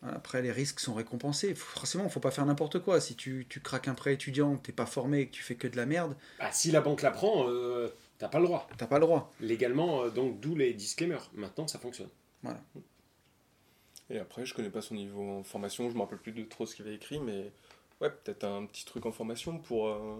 [0.01, 1.53] Voilà, Après, les risques sont récompensés.
[1.55, 3.01] Forcément, il ne faut pas faire n'importe quoi.
[3.01, 5.43] Si tu, tu craques un prêt étudiant, que tu n'es pas formé et que tu
[5.43, 8.45] fais que de la merde, Bah, si la banque la prend, euh, t'as pas le
[8.45, 8.67] droit.
[8.77, 9.31] tu n'as pas le droit.
[9.41, 11.29] Légalement, euh, donc d'où les disclaimers.
[11.33, 12.09] Maintenant, ça fonctionne.
[14.09, 16.65] Et après, je connais pas son niveau en formation, je me rappelle plus de trop
[16.65, 17.51] ce qu'il avait écrit, mais
[18.01, 20.15] ouais, peut-être un petit truc en formation pour, euh,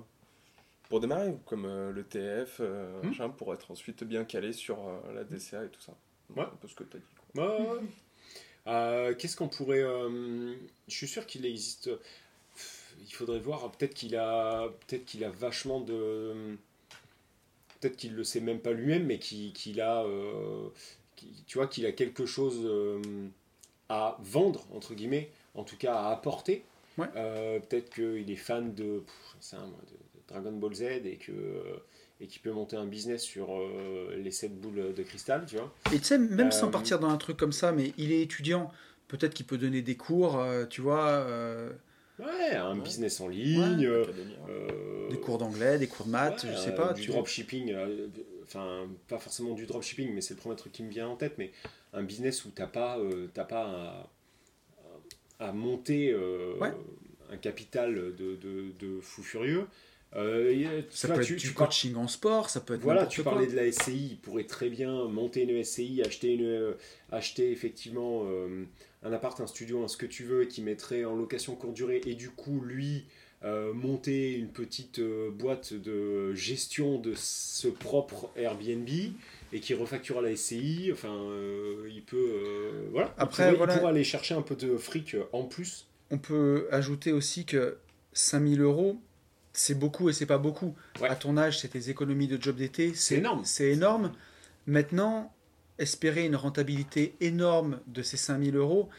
[0.89, 3.31] pour démarrer, comme euh, le TF, euh, Hmm.
[3.31, 5.93] pour être ensuite bien calé sur euh, la DCA et tout ça.
[6.35, 6.43] Ouais.
[6.43, 7.05] Un peu ce que tu as dit.
[7.33, 7.47] quoi.
[7.47, 7.79] Ouais, ouais, ouais.
[8.69, 9.83] Euh, Qu'est-ce qu'on pourrait.
[9.83, 10.53] euh,
[10.87, 11.89] je suis sûr qu'il existe.
[13.01, 13.71] Il faudrait voir.
[13.71, 16.57] Peut-être qu'il a, peut-être qu'il a vachement de.
[17.79, 20.03] Peut-être qu'il le sait même pas lui-même, mais qu'il a.
[20.03, 20.69] euh,
[21.47, 22.67] tu vois, qu'il a quelque chose
[23.89, 26.63] à vendre entre guillemets, en tout cas à apporter.
[26.97, 27.07] Ouais.
[27.15, 29.03] Euh, peut-être qu'il est fan pff, de
[30.27, 31.81] Dragon Ball Z et que
[32.21, 35.73] et qu'il peut monter un business sur euh, les 7 boules de cristal, tu vois.
[35.93, 38.21] Et tu sais, même sans Euh, partir dans un truc comme ça, mais il est
[38.21, 38.71] étudiant,
[39.07, 41.25] peut-être qu'il peut donner des cours, euh, tu vois,
[42.19, 42.81] Ouais, un Ouais.
[42.83, 43.87] business en ligne.
[43.87, 44.05] ouais.
[45.09, 46.93] des cours d'anglais, des cours de maths, ouais, je sais pas.
[46.93, 47.73] Du dropshipping,
[48.43, 51.35] enfin, pas forcément du dropshipping, mais c'est le premier truc qui me vient en tête,
[51.37, 51.51] mais
[51.93, 52.99] un business où t'as pas,
[53.33, 54.09] t'as pas
[55.39, 56.13] à, à monter
[57.31, 59.65] un capital de, de, de fou furieux.
[60.15, 63.05] Euh, Ça peut tu- être tu du par- coaching en sport, ça peut être Voilà,
[63.05, 63.33] tu quoi.
[63.33, 66.73] parlais de la SCI, il pourrait très bien monter une SCI, acheter, une, euh,
[67.11, 68.63] acheter effectivement euh,
[69.03, 71.75] un appart, un studio, un ce que tu veux, et qui mettrait en location courte
[71.75, 73.05] durée, et du coup, lui,
[73.43, 78.89] euh, monter une petite boîte de gestion de ce propre Airbnb,
[79.53, 81.15] et qui refacture la SCI, enfin,
[81.87, 82.87] il peut...
[82.91, 83.77] voilà, Il Après, il voilà.
[83.77, 85.85] pourrait aller chercher un peu de fric en plus.
[86.11, 87.77] On peut ajouter aussi que
[88.13, 88.97] 5000 euros,
[89.59, 90.73] c'est beaucoup et c'est pas beaucoup.
[91.01, 91.09] Ouais.
[91.09, 92.93] À ton âge, c'est tes économies de job d'été.
[92.93, 93.41] C'est énorme.
[93.43, 94.13] C'est énorme.
[94.67, 95.33] Maintenant,
[95.77, 98.89] espérer une rentabilité énorme de ces 5000 euros,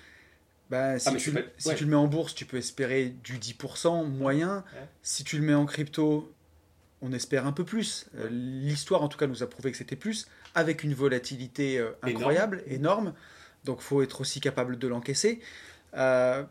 [0.68, 1.74] bah, si, Ah, tu, le- pas- si ouais.
[1.76, 4.64] tu le mets en bourse, tu peux espérer du 10% moyen.
[4.74, 4.88] Ouais.
[5.02, 6.30] Si tu le mets en crypto,
[7.00, 8.06] on espère un peu plus.
[8.16, 11.90] Euh, L'histoire, en tout cas, nous a prouvé que c'était plus, avec une volatilité euh,
[12.02, 12.16] Énorme.
[12.16, 13.14] incroyable, énorme.
[13.64, 15.40] Donc, faut être aussi capable de l'encaisser.
[15.96, 16.44] Euh,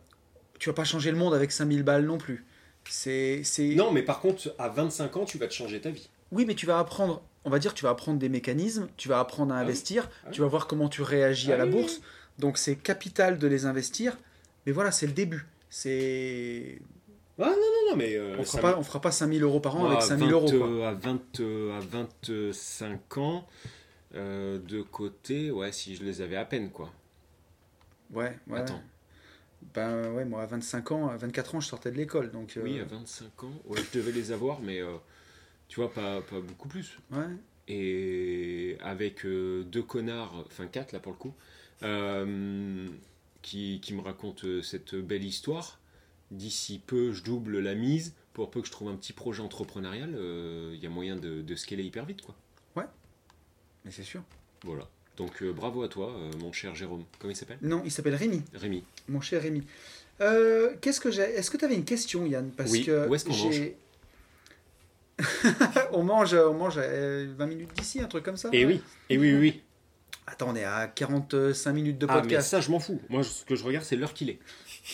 [0.58, 2.44] tu vas pas changer le monde avec 5000 balles non plus.
[2.90, 3.76] C'est, c'est...
[3.76, 6.10] Non, mais par contre, à 25 ans, tu vas te changer ta vie.
[6.32, 9.20] Oui, mais tu vas apprendre, on va dire, tu vas apprendre des mécanismes, tu vas
[9.20, 9.66] apprendre à Ah oui.
[9.66, 12.02] investir, Ah tu vas voir comment tu réagis Ah à la oui, bourse.
[12.40, 14.18] Donc c'est capital de les investir,
[14.66, 15.46] mais voilà, c'est le début.
[15.70, 16.80] C'est,
[17.40, 18.16] Ah non, non, non, mais...
[18.16, 20.32] euh, on fera pas, on fera pas 5000 euros par an Moi, avec à 5000
[20.32, 20.48] euros.
[20.48, 20.68] 20, Quoi.
[20.68, 23.48] euh, À, 20, euh, à 25 ans,
[24.16, 26.92] euh, de côté, ouais, si je les avais à peine, quoi.
[28.12, 28.60] Ouais, ouais.
[28.60, 28.82] Attends.
[29.74, 32.58] Ben ouais, moi à 25 ans, à 24 ans, je sortais de l'école, donc.
[32.58, 34.96] euh, Oui, à 25 ans, ouais, je devais les avoir, mais euh,
[35.68, 36.98] tu vois, pas, pas beaucoup plus.
[37.12, 37.26] ouais.
[37.72, 41.36] Et avec euh, deux connards, enfin quatre là pour le coup,
[41.84, 42.88] euh,
[43.44, 45.80] qui, qui me racontent euh, cette belle histoire.
[46.32, 48.16] D'ici peu, je double la mise.
[48.34, 51.42] Pour peu que je trouve un petit projet entrepreneurial, euh, il y a moyen de,
[51.42, 52.36] de scaler hyper vite, quoi.
[53.86, 54.24] Mais c'est sûr.
[54.64, 54.88] Voilà.
[55.20, 57.04] Donc euh, bravo à toi, euh, mon cher Jérôme.
[57.20, 57.58] Comment il s'appelle?
[57.62, 58.84] Non, il s'appelle Rémi, Rémi.
[59.08, 59.62] mon cher Rémi.
[60.22, 61.22] Euh, Qu'est-ce que j'ai?
[61.22, 62.50] Est-ce que tu avais une question, Yann?
[62.58, 63.76] Parce Oui, que où est-ce qu'on j'ai-
[65.92, 68.50] on mange, on mange à 20 minutes d'ici, un truc comme ça?
[68.54, 69.62] Et oui, et oui, oui, oui.
[70.28, 72.50] Attends, on est à 45 minutes de Ah, mais podcast.
[72.50, 73.02] ça, je m'en fous.
[73.10, 74.40] Moi, ce que je regarde, c'est l'heure qu'il est.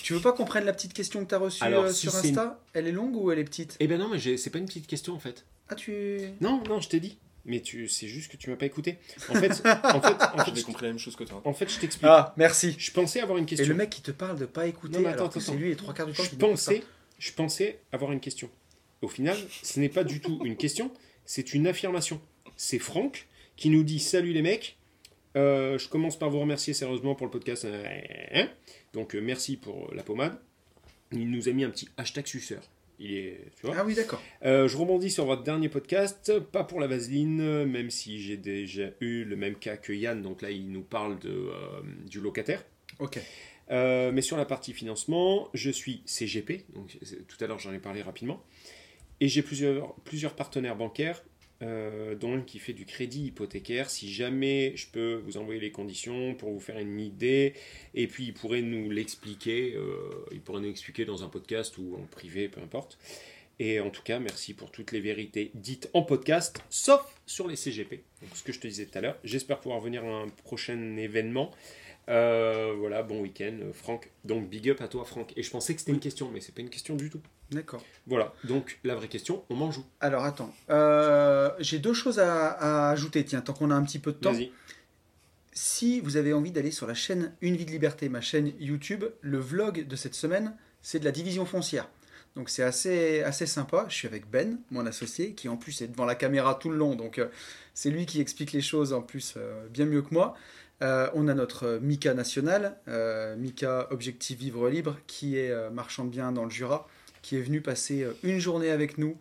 [0.03, 2.15] Tu veux pas qu'on prenne la petite question que tu as reçue Alors, si sur
[2.15, 2.59] Insta?
[2.73, 3.75] Elle est longue ou elle est petite?
[3.79, 5.45] Eh ben non, mais c'est pas une petite question en fait.
[5.69, 6.19] Ah, tu.
[6.41, 7.17] Non, non, je t'ai dit.
[7.45, 8.97] Mais tu, c'est juste que tu m'as pas écouté.
[9.29, 11.41] En fait, en fait, en fait, J'ai je, compris la même chose que toi.
[11.45, 12.09] en fait, je t'explique.
[12.09, 12.75] Ah, merci.
[12.79, 13.67] Je pensais avoir une Et question.
[13.69, 15.57] le mec qui te parle de pas écouter, Non, mais attends, alors que attends, c'est
[15.57, 16.83] lui les trois quarts du temps je n'écoute pensais,
[17.19, 18.49] je pensais avoir une question.
[19.03, 20.91] Au final, ce n'est pas du tout une question,
[21.25, 22.19] c'est une affirmation.
[22.57, 23.27] C'est Franck
[23.57, 24.77] qui nous dit Salut les mecs,
[25.35, 27.67] euh, je commence par vous remercier sérieusement pour le podcast.
[28.33, 28.47] hein.
[28.93, 30.39] Donc euh, merci pour la pommade.
[31.11, 32.63] Il nous a mis un petit hashtag suceur.
[32.99, 33.75] Il est, tu vois.
[33.75, 33.81] pas.
[33.81, 34.21] Ah oui, d'accord.
[34.43, 38.89] Euh, je rebondis sur votre dernier podcast, pas pour la vaseline, même si j'ai déjà
[39.01, 42.63] eu le même cas que Yann, donc là il nous parle de, euh, du locataire.
[42.99, 43.19] Ok.
[43.71, 47.79] Euh, mais sur la partie financement, je suis CGP, donc tout à l'heure j'en ai
[47.79, 48.43] parlé rapidement,
[49.19, 51.23] et j'ai plusieurs, plusieurs partenaires bancaires,
[51.61, 53.89] euh, dont un qui fait du crédit hypothécaire.
[53.89, 57.53] Si jamais je peux vous envoyer les conditions pour vous faire une idée,
[57.93, 61.95] et puis il pourrait nous l'expliquer, euh, il pourrait nous expliquer dans un podcast ou
[61.95, 62.97] en privé, peu importe.
[63.59, 67.55] Et en tout cas, merci pour toutes les vérités dites en podcast, sauf sur les
[67.55, 68.03] CGP.
[68.21, 69.17] Donc, ce que je te disais tout à l'heure.
[69.23, 71.51] J'espère pouvoir venir à un prochain événement.
[72.09, 74.09] Euh, voilà, bon week-end, Franck.
[74.25, 75.31] Donc, big up à toi, Franck.
[75.37, 77.21] Et je pensais que c'était une question, mais c'est pas une question du tout.
[77.51, 77.83] D'accord.
[78.07, 82.49] Voilà, donc la vraie question, on mange où Alors attends, Euh, j'ai deux choses à,
[82.49, 84.33] à ajouter, tiens, tant qu'on a un petit peu de temps.
[84.33, 84.51] Vas-y.
[85.53, 89.05] Si vous avez envie d'aller sur la chaîne Une vie de liberté, ma chaîne YouTube,
[89.21, 91.87] le vlog de cette semaine, c'est de la division foncière.
[92.35, 93.85] Donc c'est assez, assez sympa.
[93.87, 96.75] Je suis avec Ben, mon associé, qui en plus est devant la caméra tout le
[96.75, 96.95] long.
[96.95, 97.27] Donc euh,
[97.73, 100.35] c'est lui qui explique les choses en plus euh, bien mieux que moi.
[100.81, 102.77] Euh, on a notre Mika national,
[103.37, 106.89] Mika Objectif Vivre Libre, qui est marchand de biens dans le Jura,
[107.25, 109.17] qui est venu passer euh, une journée avec nous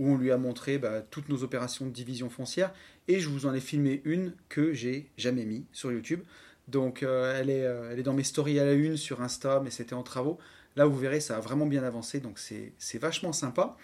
[0.00, 2.74] où on lui a montré bah, toutes nos opérations de division foncière.
[3.06, 6.20] Et je vous en ai filmé une que j'ai jamais mis sur YouTube.
[6.66, 9.60] Donc euh, elle, est, euh, elle est dans mes stories à la une sur Insta,
[9.62, 10.36] mais c'était en travaux.
[10.74, 13.76] Là, vous verrez, ça a vraiment bien avancé, donc c'est vachement sympa.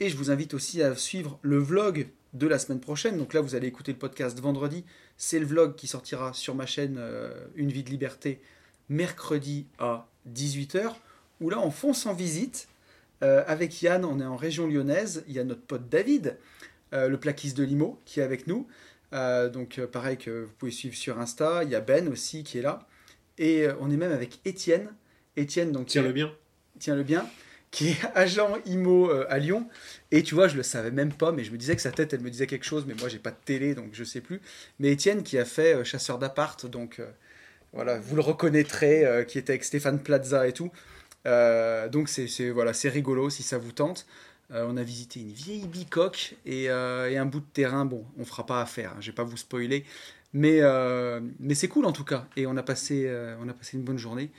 [0.00, 3.16] Et je vous invite aussi à suivre le vlog de la semaine prochaine.
[3.18, 4.84] Donc là, vous allez écouter le podcast vendredi.
[5.16, 7.00] C'est le vlog qui sortira sur ma chaîne
[7.54, 8.40] Une vie de liberté
[8.88, 10.94] mercredi à 18h.
[11.40, 12.66] Où là, on fonce en visite.
[13.22, 15.24] Euh, avec Yann, on est en région lyonnaise.
[15.28, 16.38] Il y a notre pote David,
[16.92, 18.66] euh, le plaquiste de Limo, qui est avec nous.
[19.12, 21.64] Euh, donc pareil que vous pouvez suivre sur Insta.
[21.64, 22.86] Il y a Ben aussi qui est là.
[23.38, 24.88] Et on est même avec Étienne.
[25.36, 26.30] Étienne, donc Tiens-le bien.
[26.78, 27.26] tiens-le bien,
[27.70, 29.66] qui est agent IMO à Lyon.
[30.10, 32.12] Et tu vois, je le savais même pas, mais je me disais que sa tête,
[32.12, 34.42] elle me disait quelque chose, mais moi, j'ai pas de télé, donc je sais plus.
[34.78, 37.06] Mais Étienne, qui a fait euh, Chasseur d'appart, donc euh,
[37.72, 40.70] voilà, vous le reconnaîtrez, euh, qui était avec Stéphane Plaza et tout.
[41.26, 44.06] Euh, donc c'est voilà, c'est rigolo si ça vous tente.
[44.50, 47.84] Euh, on a visité une vieille bicoque et, euh, et un bout de terrain.
[47.84, 49.84] Bon, on fera pas affaire, hein, je vais pas vous spoiler,
[50.34, 52.26] mais, euh, mais c'est cool en tout cas.
[52.36, 54.30] Et on a passé, euh, on a passé une bonne journée.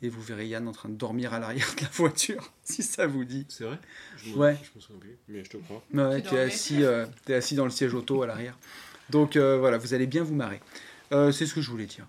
[0.00, 3.08] Et vous verrez Yann en train de dormir à l'arrière de la voiture, si ça
[3.08, 3.44] vous dit.
[3.48, 3.78] C'est vrai?
[4.16, 4.56] Je me- Ouais.
[4.62, 5.82] Je me souviens plus, mais je te crois.
[5.92, 8.56] Ouais, Tu es assis, euh, t'es assis dans le siège auto à l'arrière.
[9.10, 10.60] Donc euh, voilà, vous allez bien vous marrer.
[11.12, 12.06] Euh, c'est ce que je voulais dire.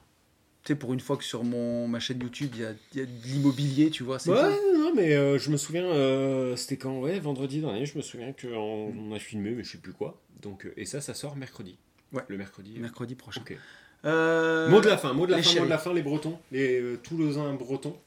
[0.70, 3.02] Sais, pour une fois que sur mon, ma chaîne YouTube, il y a, il y
[3.02, 4.20] a de l'immobilier, tu vois.
[4.20, 4.78] c'est Ouais, cool.
[4.80, 8.34] non, mais euh, je me souviens, euh, c'était quand Ouais, vendredi dernier, je me souviens
[8.40, 10.22] qu'on on a filmé, mais je sais plus quoi.
[10.44, 11.80] Donc, euh, et ça, ça sort mercredi.
[12.14, 12.22] Ouais.
[12.28, 12.76] Le mercredi.
[12.78, 13.42] Mercredi prochain.
[13.42, 13.58] Ok.
[14.06, 16.04] Euh, Mot de la fin, mot de la les fin, mot de la fin, les
[16.04, 17.98] Bretons, les euh, Toulousains bretons.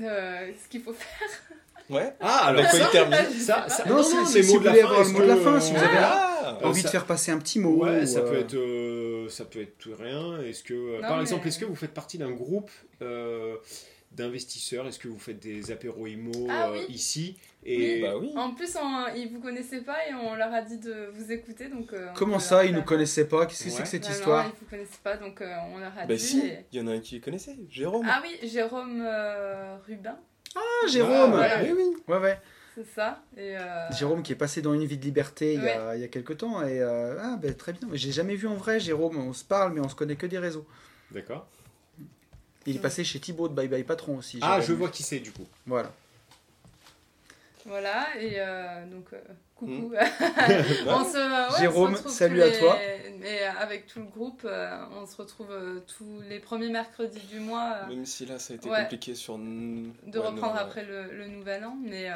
[0.00, 1.28] Euh, ce qu'il faut faire.
[1.90, 2.14] Ouais.
[2.20, 3.16] Ah, alors ça, ça, termine.
[3.38, 5.40] ça, ça- Non, si mot de la fin, avoir le est-ce mot de la que,
[5.40, 7.76] fin, si vous euh, avez Ah envie ça- de faire passer un petit mot.
[7.84, 8.54] Ouais, ou, ça euh, peut être,
[9.28, 10.40] euh, ça peut être rien.
[10.42, 12.70] Est-ce que, euh, Non, par mais- exemple, est-ce que vous faites partie d'un groupe
[13.02, 13.56] euh,
[14.12, 14.86] d'investisseurs?
[14.86, 16.86] Est-ce que vous faites des apéros IMO Ah euh, oui.
[16.94, 17.36] ici?
[17.64, 18.30] Et Bah oui.
[18.36, 21.68] En plus, on, ils vous connaissaient pas et on leur a dit de vous écouter.
[21.68, 23.46] Donc, euh, on Comment ça, ils nous faire- connaissaient pas?
[23.46, 24.44] Qu'est-ce que c'est que cette Non, histoire?
[24.46, 26.18] Non, ils vous connaissaient pas, donc euh, on leur a Bah dit.
[26.20, 28.06] si, et- il y en a un qui les connaissait, Jérôme.
[28.08, 30.18] Ah oui, Jérôme euh, Rubin,
[30.56, 31.62] Ah, Jérôme voilà.
[31.62, 31.96] Oui, oui.
[32.08, 32.38] Ouais, ouais.
[32.84, 33.22] C'est ça.
[33.36, 36.00] Et, euh, Jérôme qui est passé dans une vie de liberté il y a, il
[36.00, 36.62] y a quelques temps.
[36.62, 37.88] Et, euh, ah, ben, très bien.
[37.90, 39.16] Mais J'ai jamais vu en vrai Jérôme.
[39.18, 40.66] On se parle, mais on se connaît que des réseaux.
[41.10, 41.46] D'accord.
[42.66, 44.38] Il est passé chez Thibaut de Bye Bye Patron aussi.
[44.42, 45.46] Ah, je vois qui c'est du coup.
[45.66, 45.90] Voilà.
[47.66, 49.20] Voilà, et euh, donc euh,
[49.54, 49.72] coucou.
[49.90, 49.94] Hmm.
[50.86, 52.78] on se, ouais, on se Jérôme, salut à toi.
[53.24, 57.40] Et avec tout le groupe, euh, on se retrouve euh, tous les premiers mercredis du
[57.40, 57.74] mois.
[57.82, 58.82] euh, Même si là, ça a été Ouais.
[58.82, 59.36] compliqué sur.
[59.36, 59.42] de
[60.18, 62.08] ouais, reprendre non, après le, le nouvel an, mais.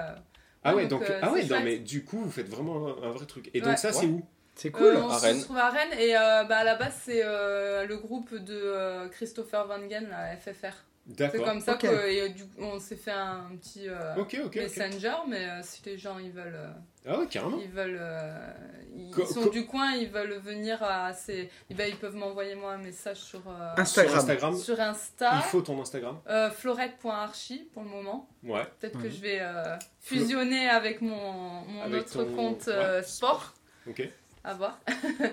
[0.64, 2.88] Euh, Ah ouais, donc, donc, euh, ah ouais, non, mais du coup, vous faites vraiment
[2.88, 3.50] un, un vrai truc.
[3.54, 3.66] Et Ouais.
[3.68, 4.22] donc, ça, c'est où
[4.54, 4.84] C'est cool.
[4.96, 5.38] Euh, on À se Rennes.
[5.38, 9.08] retrouve à Rennes et euh, bah, à la base c'est euh, le groupe de euh,
[9.08, 10.74] Christopher Van Gen, la FFR.
[11.18, 11.80] C'est comme ça Ok.
[11.80, 14.14] que et, euh, du- on s'est fait un petit euh,
[14.54, 16.68] messenger, mais euh, si les gens ils veulent, euh,
[17.06, 17.58] Ah ouais, carrément.
[17.60, 18.52] ils veulent, euh,
[18.94, 22.54] ils Co- sont du coin, ils veulent venir à ces, eh ben, ils peuvent m'envoyer
[22.54, 24.12] moi un message sur euh, Instagram.
[24.12, 26.20] Sur Instagram, sur Insta, il faut ton Instagram.
[26.28, 28.28] euh, florette.archi pour le moment.
[28.44, 28.64] Ouais.
[28.78, 29.10] Peut-être que Mhm.
[29.12, 33.52] je vais euh, fusionner avec mon, mon Avec autre ton- compte ouais, sport.
[33.88, 34.08] Ok.
[34.44, 34.78] À voir.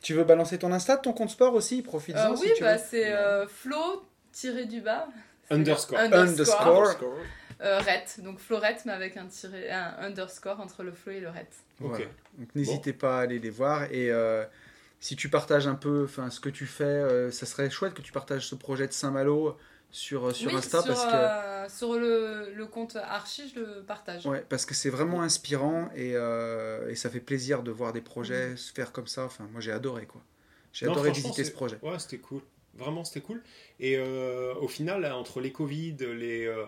[0.00, 1.82] Tu veux balancer ton Insta, ton compte sport aussi?
[1.82, 5.08] Profites-en Euh, si oui, tu bah, c'est euh, Flo tiré du bas.
[5.48, 5.98] C'est Underscore.
[5.98, 6.66] Underscore.
[6.78, 7.14] Underscore.
[7.64, 8.04] Euh, ret.
[8.18, 11.48] Donc Florette, mais avec un, tiré, un underscore entre le Flo et le ret.
[11.80, 11.88] Ok.
[11.90, 12.04] Voilà.
[12.38, 14.44] Donc n'hésitez pas à aller les voir et euh,
[15.00, 18.02] si tu partages un peu enfin ce que tu fais, euh, ça serait chouette que
[18.02, 19.56] tu partages ce projet de Saint-Malo
[19.90, 23.82] sur, sur oui, Insta sur, parce que euh, sur le, le compte Archie, je le
[23.82, 24.24] partage.
[24.26, 28.02] ouais, parce que c'est vraiment inspirant et, euh, et ça fait plaisir de voir des
[28.02, 28.56] projets Mm.
[28.56, 29.24] se faire comme ça.
[29.24, 30.20] Enfin, moi j'ai adoré quoi.
[30.72, 31.78] J'ai Non, adoré visiter ce projet.
[31.82, 32.42] Ouais, c'était cool.
[32.74, 33.42] Vraiment, c'était cool.
[33.80, 36.64] Et euh, au final, entre les Covid, les, euh,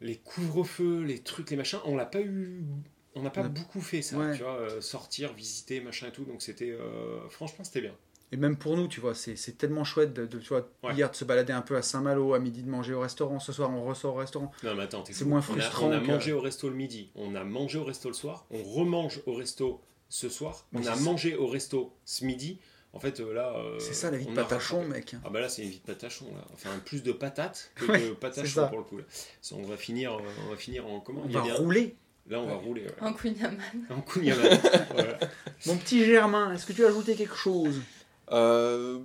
[0.00, 2.64] les couvre-feux, les trucs, les machins, on l'a pas eu.
[3.14, 3.48] On n'a pas Ouais.
[3.48, 4.36] beaucoup fait ça, Ouais.
[4.36, 6.24] tu vois, euh, sortir, visiter, machin et tout.
[6.24, 7.94] Donc c'était, euh, franchement, c'était bien.
[8.32, 10.94] Et même pour nous, tu vois, c'est tellement chouette de, de, tu vois, Ouais.
[10.94, 13.52] hier de se balader un peu à Saint-Malo, à midi de manger au restaurant, ce
[13.52, 14.52] soir on ressort au restaurant.
[14.62, 16.76] Non, mais attends, C'est moins On a- frustrant On a, que- mangé au resto le
[16.76, 20.86] midi, on a mangé au resto le soir, on remange au resto ce soir, on
[20.86, 22.60] a mangé au resto ce midi.
[22.92, 23.52] En fait, euh, là.
[23.56, 25.14] euh, c'est ça la vie de patachon, mec.
[25.24, 26.44] Ah bah là c'est une vie de patachon là.
[26.52, 28.96] Enfin plus de patates que Ouais, de patachon pour le coup.
[28.98, 29.04] Là.
[29.52, 31.54] On va finir, euh, on va finir en comment On Il y a va bien-
[31.54, 31.96] rouler.
[32.28, 32.82] Là on va rouler.
[32.82, 32.94] ouais.
[33.00, 33.86] En Kouign-Amann.
[34.92, 35.18] Voilà.
[35.66, 37.80] Mon petit Germain, est-ce que tu as ajouté quelque chose?
[38.32, 38.98] Euh,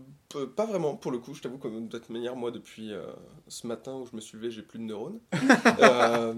[0.56, 3.04] pas vraiment, pour le coup, je t'avoue que de toute manière, moi, depuis euh,
[3.48, 5.20] ce matin où je me suis levé, j'ai plus de neurones.
[5.80, 6.34] Euh,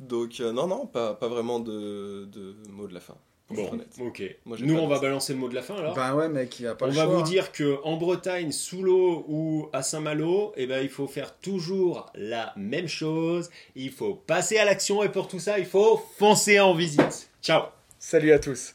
[0.00, 3.16] Donc, euh, non, non, pas, pas vraiment de, de mots de la fin,
[3.50, 3.88] Bon, honnête.
[4.00, 4.22] ok.
[4.46, 5.94] Moi, Nous on va balancer le mot de la fin alors.
[5.94, 7.12] Bah ouais, mec, il a pas on le va choix.
[7.14, 7.24] vous hein.
[7.24, 12.10] dire que en Bretagne, sous l'eau ou à Saint-Malo, eh ben, il faut faire toujours
[12.14, 13.50] la même chose.
[13.76, 17.28] Il faut passer à l'action et pour tout ça, il faut foncer en visite.
[17.42, 17.64] Ciao
[17.98, 18.74] Salut à tous.